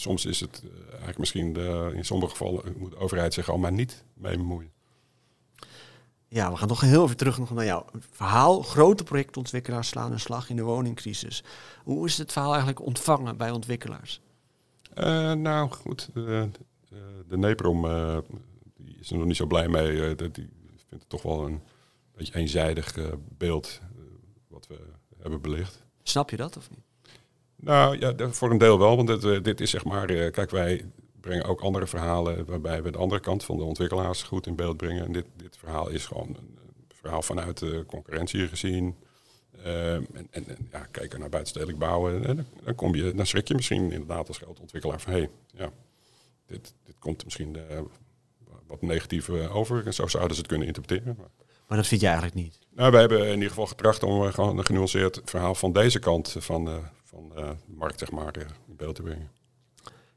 soms 0.02 0.26
is 0.26 0.40
het 0.40 0.62
uh, 0.66 0.90
eigenlijk 0.90 1.18
misschien 1.18 1.54
de, 1.54 1.92
in 1.96 2.06
sommige 2.06 2.32
gevallen 2.32 2.76
moet 2.78 2.92
de 2.92 2.98
overheid 2.98 3.34
zich 3.34 3.50
al 3.50 3.58
maar 3.58 3.72
niet 3.72 4.04
mee 4.14 4.38
bemoeien. 4.38 4.72
Ja, 6.28 6.52
we 6.52 6.58
gaan 6.58 6.68
nog 6.68 6.82
heel 6.82 7.04
even 7.04 7.18
terug 7.18 7.38
nog 7.38 7.54
naar 7.54 7.66
jouw 7.66 7.86
verhaal. 8.12 8.62
Grote 8.62 9.04
projectontwikkelaars 9.04 9.88
slaan 9.88 10.12
een 10.12 10.20
slag 10.20 10.50
in 10.50 10.56
de 10.56 10.62
woningcrisis. 10.62 11.44
Hoe 11.84 12.06
is 12.06 12.18
het 12.18 12.32
verhaal 12.32 12.50
eigenlijk 12.50 12.86
ontvangen 12.86 13.38
bij 13.38 13.52
ontwikkelaars? 13.52 14.22
Uh, 14.98 15.32
nou 15.32 15.70
goed, 15.70 16.10
de, 16.14 16.50
de, 17.28 17.38
NEPROM 17.38 17.86
uh, 17.86 18.18
die 18.78 18.98
is 19.00 19.12
er 19.12 19.18
nog 19.18 19.26
niet 19.26 19.36
zo 19.36 19.46
blij 19.46 19.68
mee. 19.68 20.16
die 20.16 20.50
vindt 20.88 20.90
het 20.90 21.10
toch 21.10 21.22
wel 21.22 21.46
een 21.46 21.62
beetje 22.16 22.36
eenzijdig 22.36 22.98
beeld 23.38 23.80
wat 24.48 24.68
we 24.68 24.80
hebben 25.22 25.42
belicht. 25.42 25.84
Snap 26.04 26.30
je 26.30 26.38
dat 26.38 26.58
of 26.58 26.70
niet? 26.70 26.91
Nou 27.62 28.00
ja, 28.00 28.14
voor 28.30 28.52
een 28.52 28.58
deel 28.58 28.80
wel, 28.80 28.96
want 28.96 29.08
dit, 29.08 29.24
eh, 29.24 29.44
dit 29.44 29.62
is 29.62 29.70
zeg 29.70 29.86
maar, 29.86 30.10
eh, 30.10 30.32
kijk 30.32 30.50
wij 30.50 30.86
brengen 31.20 31.46
ook 31.46 31.62
andere 31.62 31.88
verhalen 31.88 32.46
waarbij 32.46 32.84
we 32.84 32.92
de 32.92 32.98
andere 32.98 33.22
kant 33.22 33.44
van 33.44 33.58
de 33.58 33.64
ontwikkelaars 33.64 34.24
goed 34.24 34.48
in 34.48 34.56
beeld 34.56 34.78
brengen. 34.78 35.06
En 35.06 35.12
dit, 35.12 35.26
dit 35.36 35.58
verhaal 35.58 35.90
is 35.90 36.06
gewoon 36.06 36.28
een 36.28 36.58
verhaal 36.88 37.22
vanuit 37.22 37.58
de 37.58 37.84
concurrentie 37.88 38.48
gezien. 38.48 38.96
Uh, 39.66 39.94
en, 39.94 40.28
en, 40.32 40.46
ja, 40.72 40.88
kijken 40.92 41.20
naar 41.20 41.30
buitenstedelijk 41.30 41.80
bouwen. 41.80 42.26
En 42.26 42.48
dan, 42.64 42.76
kom 42.76 42.96
je, 42.96 43.16
dan 43.16 43.26
schrik 43.26 43.48
je 43.48 43.56
misschien 43.56 43.92
inderdaad 43.92 44.28
als 44.28 44.38
grote 44.38 44.62
ontwikkelaar 44.62 45.02
van 45.02 45.14
hé, 45.14 45.18
hey, 45.18 45.30
ja, 45.54 45.70
dit, 46.48 46.74
dit 46.86 46.96
komt 47.00 47.24
misschien 47.24 47.56
uh, 47.56 47.80
wat 48.68 48.82
negatief 48.82 49.30
over. 49.30 49.86
En 49.86 49.94
zo 49.94 50.08
zouden 50.08 50.36
ze 50.36 50.42
het 50.42 50.50
kunnen 50.50 50.68
interpreteren. 50.68 51.16
Maar, 51.18 51.30
maar 51.68 51.78
dat 51.78 51.88
vind 51.88 52.02
je 52.02 52.08
eigenlijk 52.08 52.36
niet? 52.36 52.60
Nou, 52.76 52.92
wij 52.92 53.00
hebben 53.00 53.28
in 53.28 53.34
ieder 53.34 53.50
geval 53.50 53.68
getracht 53.68 54.04
om 54.04 54.32
gewoon 54.32 54.58
een 54.58 54.66
genuanceerd 54.66 55.22
verhaal 55.26 55.56
van 55.56 55.74
deze 55.74 56.00
kant 56.00 56.36
van, 56.40 56.70
van 57.12 57.30
de 57.30 57.56
markt 57.66 58.00
zeg 58.00 58.12
maar, 58.12 58.38
in 58.68 58.76
beeld 58.76 58.96
te 58.96 59.02
brengen. 59.02 59.32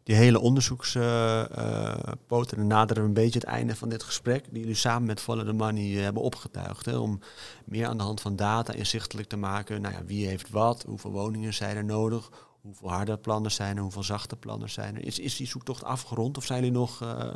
Die 0.02 0.16
hele 0.16 0.40
onderzoekspoten 0.40 2.58
uh, 2.58 2.64
naderen 2.64 3.04
een 3.04 3.12
beetje 3.12 3.38
het 3.38 3.49
einde 3.49 3.76
van 3.76 3.88
dit 3.88 4.02
gesprek, 4.02 4.45
die 4.50 4.60
jullie 4.60 4.75
samen 4.75 5.06
met 5.06 5.21
Follow 5.21 5.47
the 5.47 5.52
Money 5.52 5.90
hebben 5.90 6.23
opgetuigd. 6.23 6.86
Hè, 6.86 6.97
om 6.97 7.21
meer 7.64 7.86
aan 7.86 7.97
de 7.97 8.02
hand 8.02 8.21
van 8.21 8.36
data 8.36 8.73
inzichtelijk 8.73 9.28
te 9.28 9.36
maken, 9.36 9.80
nou 9.80 9.95
ja, 9.95 10.04
wie 10.04 10.26
heeft 10.26 10.50
wat, 10.50 10.82
hoeveel 10.82 11.10
woningen 11.10 11.54
zijn 11.54 11.76
er 11.76 11.84
nodig, 11.84 12.30
hoeveel 12.60 12.90
harde 12.90 13.19
plannen 13.19 13.50
zijn 13.50 13.76
er, 13.76 13.82
hoeveel 13.82 14.02
zachte 14.02 14.36
plannen 14.36 14.71
zijn 14.71 14.97
er. 14.97 15.04
Is, 15.04 15.19
is 15.19 15.36
die 15.36 15.47
zoektocht 15.47 15.84
afgerond 15.84 16.36
of 16.36 16.45
zijn 16.45 16.62
jullie 16.62 16.78
nog... 16.78 17.02
Uh... 17.02 17.32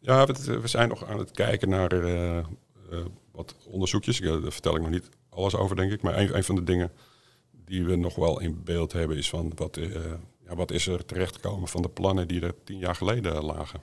Ja, 0.00 0.26
we, 0.26 0.60
we, 0.60 0.68
zijn 0.68 0.88
nog 0.88 1.04
aan 1.04 1.18
het 1.18 1.30
kijken 1.30 1.68
naar 1.68 1.92
uh, 1.92 2.44
wat 3.32 3.56
onderzoekjes. 3.66 4.20
Daar 4.20 4.52
vertel 4.52 4.74
ik 4.74 4.80
nog 4.80 4.90
niet 4.90 5.08
alles 5.28 5.54
over, 5.54 5.76
denk 5.76 5.92
ik. 5.92 6.02
Maar 6.02 6.18
een, 6.18 6.36
een 6.36 6.44
van 6.44 6.54
de 6.54 6.64
dingen 6.64 6.92
die 7.68 7.84
we 7.84 7.96
nog 7.96 8.14
wel 8.14 8.40
in 8.40 8.62
beeld 8.64 8.92
hebben 8.92 9.16
is 9.16 9.28
van 9.28 9.52
wat, 9.54 9.76
uh, 9.76 9.94
ja, 10.46 10.54
wat 10.54 10.70
is 10.70 10.86
er 10.86 11.04
terechtgekomen 11.04 11.68
van 11.68 11.82
de 11.82 11.88
plannen 11.88 12.28
die 12.28 12.40
er 12.40 12.54
tien 12.64 12.78
jaar 12.78 12.94
geleden 12.94 13.44
lagen. 13.44 13.80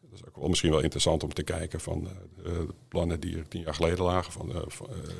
Dat 0.00 0.20
is 0.20 0.26
ook 0.26 0.36
wel 0.36 0.48
misschien 0.48 0.70
wel 0.70 0.80
interessant 0.80 1.22
om 1.22 1.32
te 1.32 1.42
kijken 1.42 1.80
van 1.80 2.08
uh, 2.38 2.44
de 2.44 2.74
plannen 2.88 3.20
die 3.20 3.36
er 3.36 3.48
tien 3.48 3.62
jaar 3.62 3.74
geleden 3.74 4.04
lagen. 4.04 4.32
Van, 4.32 4.52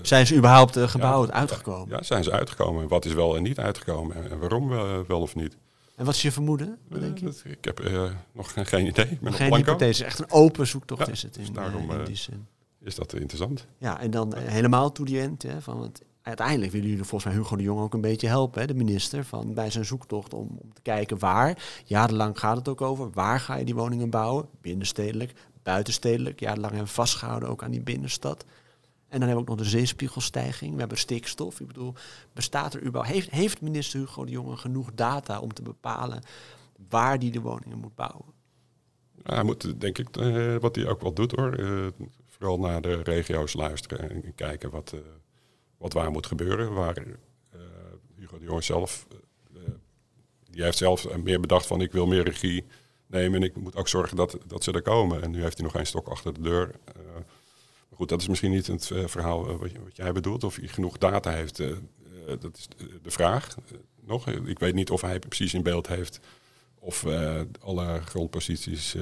zijn 0.03 0.27
ze 0.27 0.37
überhaupt 0.37 0.79
gebouwd, 0.79 1.29
ja, 1.29 1.35
uitgekomen? 1.35 1.89
Ja, 1.89 2.03
zijn 2.03 2.25
ze 2.25 2.31
uitgekomen. 2.31 2.89
Wat 2.89 3.05
is 3.05 3.13
wel 3.13 3.37
en 3.37 3.43
niet 3.43 3.59
uitgekomen 3.59 4.31
en, 4.31 4.39
waarom 4.39 4.69
wel 5.07 5.21
of 5.21 5.35
niet. 5.35 5.57
En 5.97 6.05
wat 6.05 6.15
is 6.15 6.23
je 6.23 6.33
vermoeden? 6.33 6.79
Denk 6.89 7.19
je? 7.19 7.33
ik 7.45 7.65
heb 7.65 7.91
nog 8.33 8.53
geen 8.55 8.87
idee. 8.87 9.19
Geen 9.23 9.55
hypothese, 9.55 10.05
echt 10.05 10.19
een 10.19 10.31
open 10.31 10.67
zoektocht 10.67 11.09
is 11.09 11.23
het 11.23 11.37
in, 11.37 11.45
dus 11.45 11.53
daarom, 11.53 11.91
in 11.91 12.05
die 12.05 12.17
zin. 12.17 12.47
Is 12.81 12.95
dat 12.95 13.15
interessant? 13.15 13.67
Ja, 13.79 14.01
en 14.01 14.11
dan 14.11 14.37
helemaal 14.37 14.93
to 14.93 15.05
the 15.05 15.21
end. 15.21 15.43
Hè, 15.43 15.61
van 15.61 15.83
het 15.83 16.03
uiteindelijk 16.23 16.73
willen 16.73 16.89
jullie 16.89 17.05
volgens 17.05 17.33
mij 17.33 17.43
Hugo 17.43 17.57
de 17.57 17.63
Jong 17.63 17.81
ook 17.81 17.95
een 17.95 18.01
beetje 18.01 18.27
helpen, 18.27 18.61
hè, 18.61 18.67
de 18.67 18.75
minister, 18.75 19.25
van, 19.25 19.55
bij 19.55 19.71
zijn 19.71 19.85
zoektocht 19.85 20.35
om, 20.35 20.59
om 20.63 20.75
te 20.75 20.83
kijken 20.83 21.19
waar. 21.19 21.83
Jarenlang 21.85 22.39
gaat 22.39 22.57
het 22.57 22.69
ook 22.69 22.81
over, 22.81 23.11
waar 23.11 23.41
ga 23.41 23.55
je 23.57 23.65
die 23.65 23.75
woningen 23.75 24.11
bouwen? 24.11 24.49
Binnenstedelijk, 24.61 25.33
buitenstedelijk. 25.63 26.41
Jarenlang 26.41 26.73
hebben 26.73 26.89
we 26.89 26.95
vastgehouden 26.95 27.49
ook 27.49 27.63
aan 27.63 27.71
die 27.71 27.83
binnenstad. 27.83 28.45
En 29.09 29.19
dan 29.19 29.29
hebben 29.29 29.45
we 29.45 29.51
ook 29.51 29.59
nog 29.59 29.67
de 29.67 29.77
zeespiegelstijging. 29.79 30.73
We 30.73 30.81
hebben 30.81 30.99
stikstof. 30.99 31.61
Ik 31.61 31.67
bedoel, 31.67 31.95
bestaat 32.33 32.75
er 32.75 32.83
überhaupt... 32.83 33.15
Heeft, 33.15 33.31
heeft 33.31 33.61
minister 33.61 34.01
Hugo 34.01 34.25
de 34.25 34.31
Jonge 34.31 34.57
genoeg 34.57 34.91
data 34.95 35.41
om 35.41 35.53
te 35.53 35.63
bepalen 35.63 36.23
waar 36.89 37.19
die 37.19 37.31
de 37.31 37.41
woningen 37.41 37.79
moet 37.79 37.95
bouwen? 37.95 38.33
Hij 39.23 39.43
moet, 39.43 39.81
denk 39.81 39.99
ik, 39.99 40.17
uh, 40.17 40.57
wat 40.57 40.77
hij 40.77 40.89
ook 40.89 41.01
wel 41.01 41.13
doet 41.13 41.33
hoor. 41.33 41.61
Uh, 41.61 41.87
vooral 42.27 42.59
naar 42.59 42.81
de 42.81 43.03
regio's 43.03 43.53
luisteren 43.53 44.11
en 44.11 44.35
kijken 44.35 44.71
wat, 44.71 44.93
uh, 44.95 45.01
wat 45.83 45.93
waar 45.93 46.11
moet 46.11 46.27
gebeuren. 46.27 46.73
Waar 46.73 46.99
uh, 47.07 47.61
Hugo 48.17 48.39
de 48.39 48.45
Jong 48.45 48.65
zelf, 48.65 49.07
uh, 49.55 49.61
die 50.51 50.63
heeft 50.63 50.79
zelf 50.79 51.17
meer 51.17 51.41
bedacht 51.41 51.67
van 51.67 51.81
ik 51.81 51.93
wil 51.93 52.07
meer 52.07 52.25
regie 52.25 52.65
nemen 53.07 53.41
en 53.41 53.47
ik 53.47 53.57
moet 53.57 53.77
ook 53.77 53.89
zorgen 53.89 54.17
dat, 54.17 54.39
dat 54.47 54.65
ze 54.65 54.73
er 54.73 54.83
komen. 54.83 55.23
En 55.23 55.31
nu 55.31 55.43
heeft 55.43 55.57
hij 55.57 55.65
nog 55.65 55.77
geen 55.77 55.87
stok 55.87 56.09
achter 56.09 56.35
de 56.35 56.41
deur. 56.41 56.75
Maar 57.89 57.99
goed, 57.99 58.09
dat 58.09 58.21
is 58.21 58.29
misschien 58.29 58.51
niet 58.51 58.67
het 58.67 58.87
verhaal 58.87 59.47
wat, 59.47 59.59
wat, 59.59 59.97
jij 59.97 60.13
bedoelt. 60.13 60.45
Of 60.45 60.57
hij 60.57 60.69
genoeg 60.69 60.99
data 60.99 61.31
heeft, 61.31 61.57
dat 62.39 62.57
is 62.57 62.69
de 63.03 63.11
vraag 63.11 63.57
nog. 64.01 64.29
Ik 64.29 64.59
weet 64.59 64.75
niet 64.75 64.91
of 64.91 65.01
hij 65.01 65.19
precies 65.19 65.55
in 65.55 65.63
beeld 65.63 65.87
heeft 65.87 66.21
of 66.85 67.07
alle 67.61 68.01
grondposities 68.05 68.97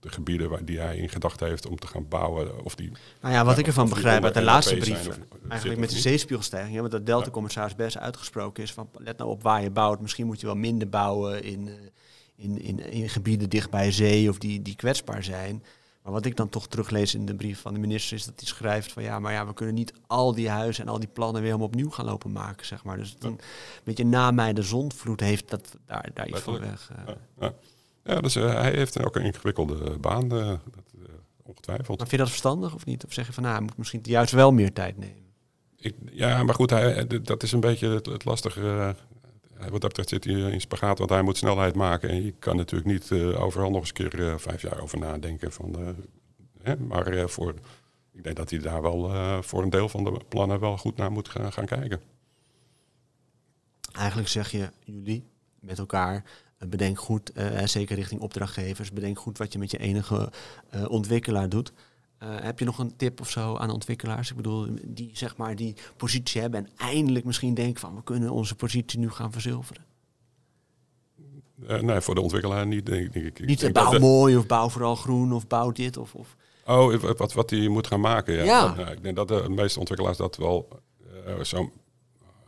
de 0.00 0.08
gebieden 0.08 0.50
waar 0.50 0.64
die 0.64 0.78
hij 0.78 0.96
in 0.96 1.08
gedachten 1.08 1.46
heeft 1.46 1.66
om 1.66 1.78
te 1.78 1.86
gaan 1.86 2.08
bouwen. 2.08 2.64
Of 2.64 2.74
die, 2.74 2.92
nou 3.20 3.34
ja, 3.34 3.44
wat 3.44 3.58
ik 3.58 3.66
ervan 3.66 3.88
begrijp 3.88 4.24
uit 4.24 4.34
de 4.34 4.42
laatste 4.42 4.76
brief, 4.76 5.08
eigenlijk 5.48 5.80
met 5.80 5.90
de 5.90 5.98
zeespiegelstijging, 5.98 6.74
ja, 6.74 6.88
dat 6.88 7.06
Delta-commissaris 7.06 7.74
best 7.74 7.98
uitgesproken 7.98 8.62
is 8.62 8.72
van 8.72 8.88
let 8.92 9.18
nou 9.18 9.30
op 9.30 9.42
waar 9.42 9.62
je 9.62 9.70
bouwt. 9.70 10.00
Misschien 10.00 10.26
moet 10.26 10.40
je 10.40 10.46
wel 10.46 10.54
minder 10.54 10.88
bouwen 10.88 11.42
in, 11.42 11.68
eh, 11.68 11.74
in, 12.36 12.62
in, 12.62 12.90
in 12.90 13.08
gebieden 13.08 13.48
dicht 13.48 13.70
bij 13.70 13.92
zee 13.92 14.28
of 14.28 14.38
die, 14.38 14.62
die 14.62 14.76
kwetsbaar 14.76 15.24
zijn. 15.24 15.62
Maar 16.02 16.12
wat 16.12 16.24
ik 16.24 16.36
dan 16.36 16.48
toch 16.48 16.68
teruglees 16.68 17.14
in 17.14 17.26
de 17.26 17.34
brief 17.34 17.60
van 17.60 17.74
de 17.74 17.80
minister 17.80 18.16
is 18.16 18.24
dat 18.24 18.34
hij 18.36 18.46
schrijft 18.46 18.92
van 18.92 19.02
ja, 19.02 19.18
maar 19.18 19.32
ja, 19.32 19.46
we 19.46 19.54
kunnen 19.54 19.74
niet 19.74 19.92
al 20.06 20.34
die 20.34 20.48
huizen 20.48 20.84
en 20.84 20.90
al 20.90 20.98
die 20.98 21.08
plannen 21.08 21.34
weer 21.40 21.50
helemaal 21.50 21.66
opnieuw 21.66 21.90
gaan 21.90 22.04
lopen 22.04 22.32
maken, 22.32 22.66
zeg 22.66 22.84
maar. 22.84 22.96
Dus 22.96 23.16
een 23.20 23.40
beetje 23.84 24.04
na 24.04 24.30
mij 24.30 24.52
de 24.52 24.62
zondvloed 24.62 25.20
heeft 25.20 25.50
dat 25.50 25.76
daar, 25.86 26.10
daar 26.14 26.28
iets 26.28 26.40
voor 26.40 26.60
weg. 26.60 26.90
Uh. 27.06 27.14
Ja, 27.40 27.54
ja, 28.04 28.20
dus 28.20 28.36
uh, 28.36 28.52
hij 28.52 28.70
heeft 28.70 29.04
ook 29.04 29.16
een 29.16 29.24
ingewikkelde 29.24 29.98
baan, 29.98 30.24
uh, 30.24 30.46
dat, 30.46 30.60
ongetwijfeld. 31.42 31.98
Maar 31.98 32.08
vind 32.08 32.10
je 32.10 32.16
dat 32.16 32.28
verstandig 32.28 32.74
of 32.74 32.84
niet? 32.84 33.04
Of 33.04 33.12
zeg 33.12 33.26
je 33.26 33.32
van, 33.32 33.42
nou, 33.42 33.54
hij 33.54 33.64
moet 33.64 33.76
misschien 33.76 34.00
juist 34.02 34.32
wel 34.32 34.52
meer 34.52 34.72
tijd 34.72 34.98
nemen? 34.98 35.26
Ik, 35.76 35.94
ja, 36.10 36.42
maar 36.42 36.54
goed, 36.54 36.70
hij, 36.70 37.06
dat 37.22 37.42
is 37.42 37.52
een 37.52 37.60
beetje 37.60 37.88
het, 37.88 38.06
het 38.06 38.24
lastige. 38.24 38.96
Wat 39.58 39.80
dat 39.80 39.80
betreft 39.80 40.08
zit 40.08 40.24
hij 40.24 40.34
in 40.34 40.60
spagaat, 40.60 40.98
want 40.98 41.10
hij 41.10 41.22
moet 41.22 41.36
snelheid 41.36 41.74
maken. 41.74 42.08
En 42.08 42.24
je 42.24 42.32
kan 42.38 42.56
natuurlijk 42.56 42.90
niet 42.90 43.12
overal 43.34 43.70
nog 43.70 43.80
eens 43.80 43.92
een 43.94 44.08
keer 44.08 44.40
vijf 44.40 44.62
jaar 44.62 44.80
over 44.80 44.98
nadenken. 44.98 45.52
Van, 45.52 45.96
hè, 46.62 46.76
maar 46.76 47.28
voor, 47.28 47.54
ik 48.12 48.22
denk 48.22 48.36
dat 48.36 48.50
hij 48.50 48.58
daar 48.58 48.82
wel 48.82 49.12
voor 49.42 49.62
een 49.62 49.70
deel 49.70 49.88
van 49.88 50.04
de 50.04 50.20
plannen 50.28 50.60
wel 50.60 50.76
goed 50.76 50.96
naar 50.96 51.12
moet 51.12 51.28
gaan, 51.28 51.52
gaan 51.52 51.66
kijken. 51.66 52.00
Eigenlijk 53.92 54.28
zeg 54.28 54.50
je, 54.50 54.70
jullie 54.84 55.24
met 55.60 55.78
elkaar, 55.78 56.24
bedenk 56.58 56.98
goed, 56.98 57.32
zeker 57.64 57.96
richting 57.96 58.20
opdrachtgevers, 58.20 58.92
bedenk 58.92 59.18
goed 59.18 59.38
wat 59.38 59.52
je 59.52 59.58
met 59.58 59.70
je 59.70 59.78
enige 59.78 60.32
ontwikkelaar 60.88 61.48
doet. 61.48 61.72
Eh, 62.18 62.28
heb 62.40 62.58
je 62.58 62.64
nog 62.64 62.78
een 62.78 62.96
tip 62.96 63.20
of 63.20 63.30
zo 63.30 63.56
aan 63.56 63.70
ontwikkelaars? 63.70 64.30
Ik 64.30 64.36
bedoel, 64.36 64.66
die 64.84 65.10
zeg 65.12 65.36
maar 65.36 65.56
die 65.56 65.74
positie 65.96 66.40
hebben 66.40 66.64
en 66.64 66.70
eindelijk 66.76 67.24
misschien 67.24 67.54
denken 67.54 67.80
van 67.80 67.94
we 67.94 68.02
kunnen 68.02 68.30
onze 68.30 68.54
positie 68.54 68.98
nu 68.98 69.10
gaan 69.10 69.32
verzilveren. 69.32 69.86
Uh, 71.68 71.80
nee, 71.80 72.00
voor 72.00 72.14
de 72.14 72.20
ontwikkelaar 72.20 72.66
niet, 72.66 72.86
denk, 72.86 73.12
denk 73.12 73.26
ik. 73.26 73.46
Niet 73.46 73.72
bouw 73.72 73.98
mooi 73.98 74.36
of 74.36 74.46
bouw 74.46 74.68
vooral 74.68 74.94
groen 74.94 75.32
of 75.32 75.46
bouw 75.46 75.72
dit 75.72 75.96
of... 75.96 76.14
of. 76.14 76.36
Oh, 76.64 76.94
wat, 76.94 77.32
wat 77.32 77.50
hij 77.50 77.68
moet 77.68 77.86
gaan 77.86 78.00
maken, 78.00 78.34
ja. 78.34 78.44
ja. 78.44 78.74
Nou, 78.74 78.90
ik 78.90 79.02
denk 79.02 79.16
dat 79.16 79.28
de 79.28 79.48
meeste 79.48 79.78
ontwikkelaars 79.78 80.18
dat 80.18 80.36
wel 80.36 80.68
uh, 81.26 81.42
zo 81.42 81.70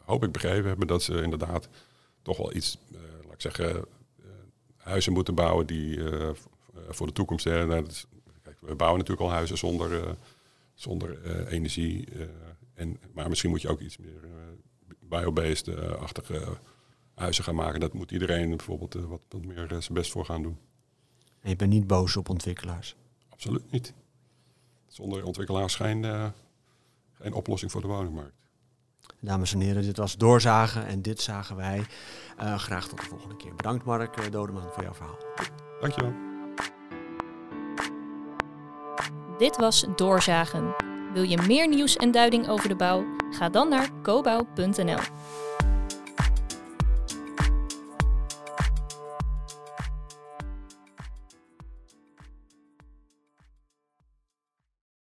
hoop 0.05 0.25
ik 0.25 0.33
begrepen 0.33 0.69
hebben. 0.69 0.87
Dat 0.87 1.03
ze 1.03 1.23
inderdaad 1.23 1.69
toch 2.23 2.37
wel 2.37 2.55
iets, 2.55 2.79
laat 3.25 3.35
ik 3.35 3.41
zeggen, 3.41 3.85
huizen 4.77 5.13
moeten 5.13 5.35
bouwen 5.35 5.67
die 5.67 6.01
voor 6.89 7.07
de 7.07 7.13
toekomst... 7.13 7.45
Hè, 7.45 7.67
nou, 7.67 7.83
dat 7.83 7.91
is, 7.91 8.07
we 8.61 8.75
bouwen 8.75 8.99
natuurlijk 8.99 9.29
al 9.29 9.35
huizen 9.35 9.59
zonder, 9.59 10.05
uh, 10.05 10.11
zonder 10.75 11.25
uh, 11.25 11.53
energie. 11.53 12.09
Uh, 12.13 12.27
en, 12.75 13.01
maar 13.15 13.29
misschien 13.29 13.51
moet 13.51 13.63
je 13.63 13.69
ook 13.69 13.81
iets 13.81 13.99
meer 13.99 14.29
biobased-achtige 15.01 16.59
huizen 17.15 17.45
gaan 17.45 17.55
maken. 17.55 17.81
Dat 17.81 17.93
moet 17.93 18.11
iedereen 18.11 18.57
bijvoorbeeld 18.57 18.95
wat, 18.95 19.23
wat 19.29 19.45
meer 19.45 19.67
zijn 19.69 19.95
best 19.95 20.11
voor 20.11 20.25
gaan 20.25 20.43
doen. 20.43 20.59
En 21.41 21.51
je 21.51 21.57
bent 21.57 21.71
niet 21.71 21.87
boos 21.87 22.17
op 22.17 22.29
ontwikkelaars? 22.29 22.97
Absoluut 23.29 23.71
niet. 23.71 23.93
Zonder 24.87 25.25
ontwikkelaars 25.25 25.75
geen, 25.75 26.33
geen 27.13 27.33
oplossing 27.33 27.71
voor 27.71 27.81
de 27.81 27.87
woningmarkt. 27.87 28.41
Dames 29.21 29.53
en 29.53 29.61
heren, 29.61 29.83
dit 29.83 29.97
was 29.97 30.17
Doorzagen 30.17 30.87
en 30.87 31.03
dit 31.03 31.21
zagen 31.21 31.57
wij. 31.57 31.79
Uh, 32.41 32.59
graag 32.59 32.89
tot 32.89 33.01
de 33.01 33.07
volgende 33.07 33.37
keer. 33.37 33.55
Bedankt 33.55 33.85
Mark 33.85 34.33
Dodeman 34.33 34.73
voor 34.73 34.83
jouw 34.83 34.95
verhaal. 34.95 35.19
Dankjewel. 35.81 36.30
Dit 39.41 39.57
was 39.57 39.85
Doorzagen. 39.97 40.75
Wil 41.13 41.23
je 41.23 41.43
meer 41.47 41.69
nieuws 41.69 41.97
en 41.97 42.11
duiding 42.11 42.49
over 42.49 42.69
de 42.69 42.77
bouw? 42.77 43.05
Ga 43.31 43.49
dan 43.49 43.69
naar 43.69 43.91
cobouw.nl. 44.03 44.99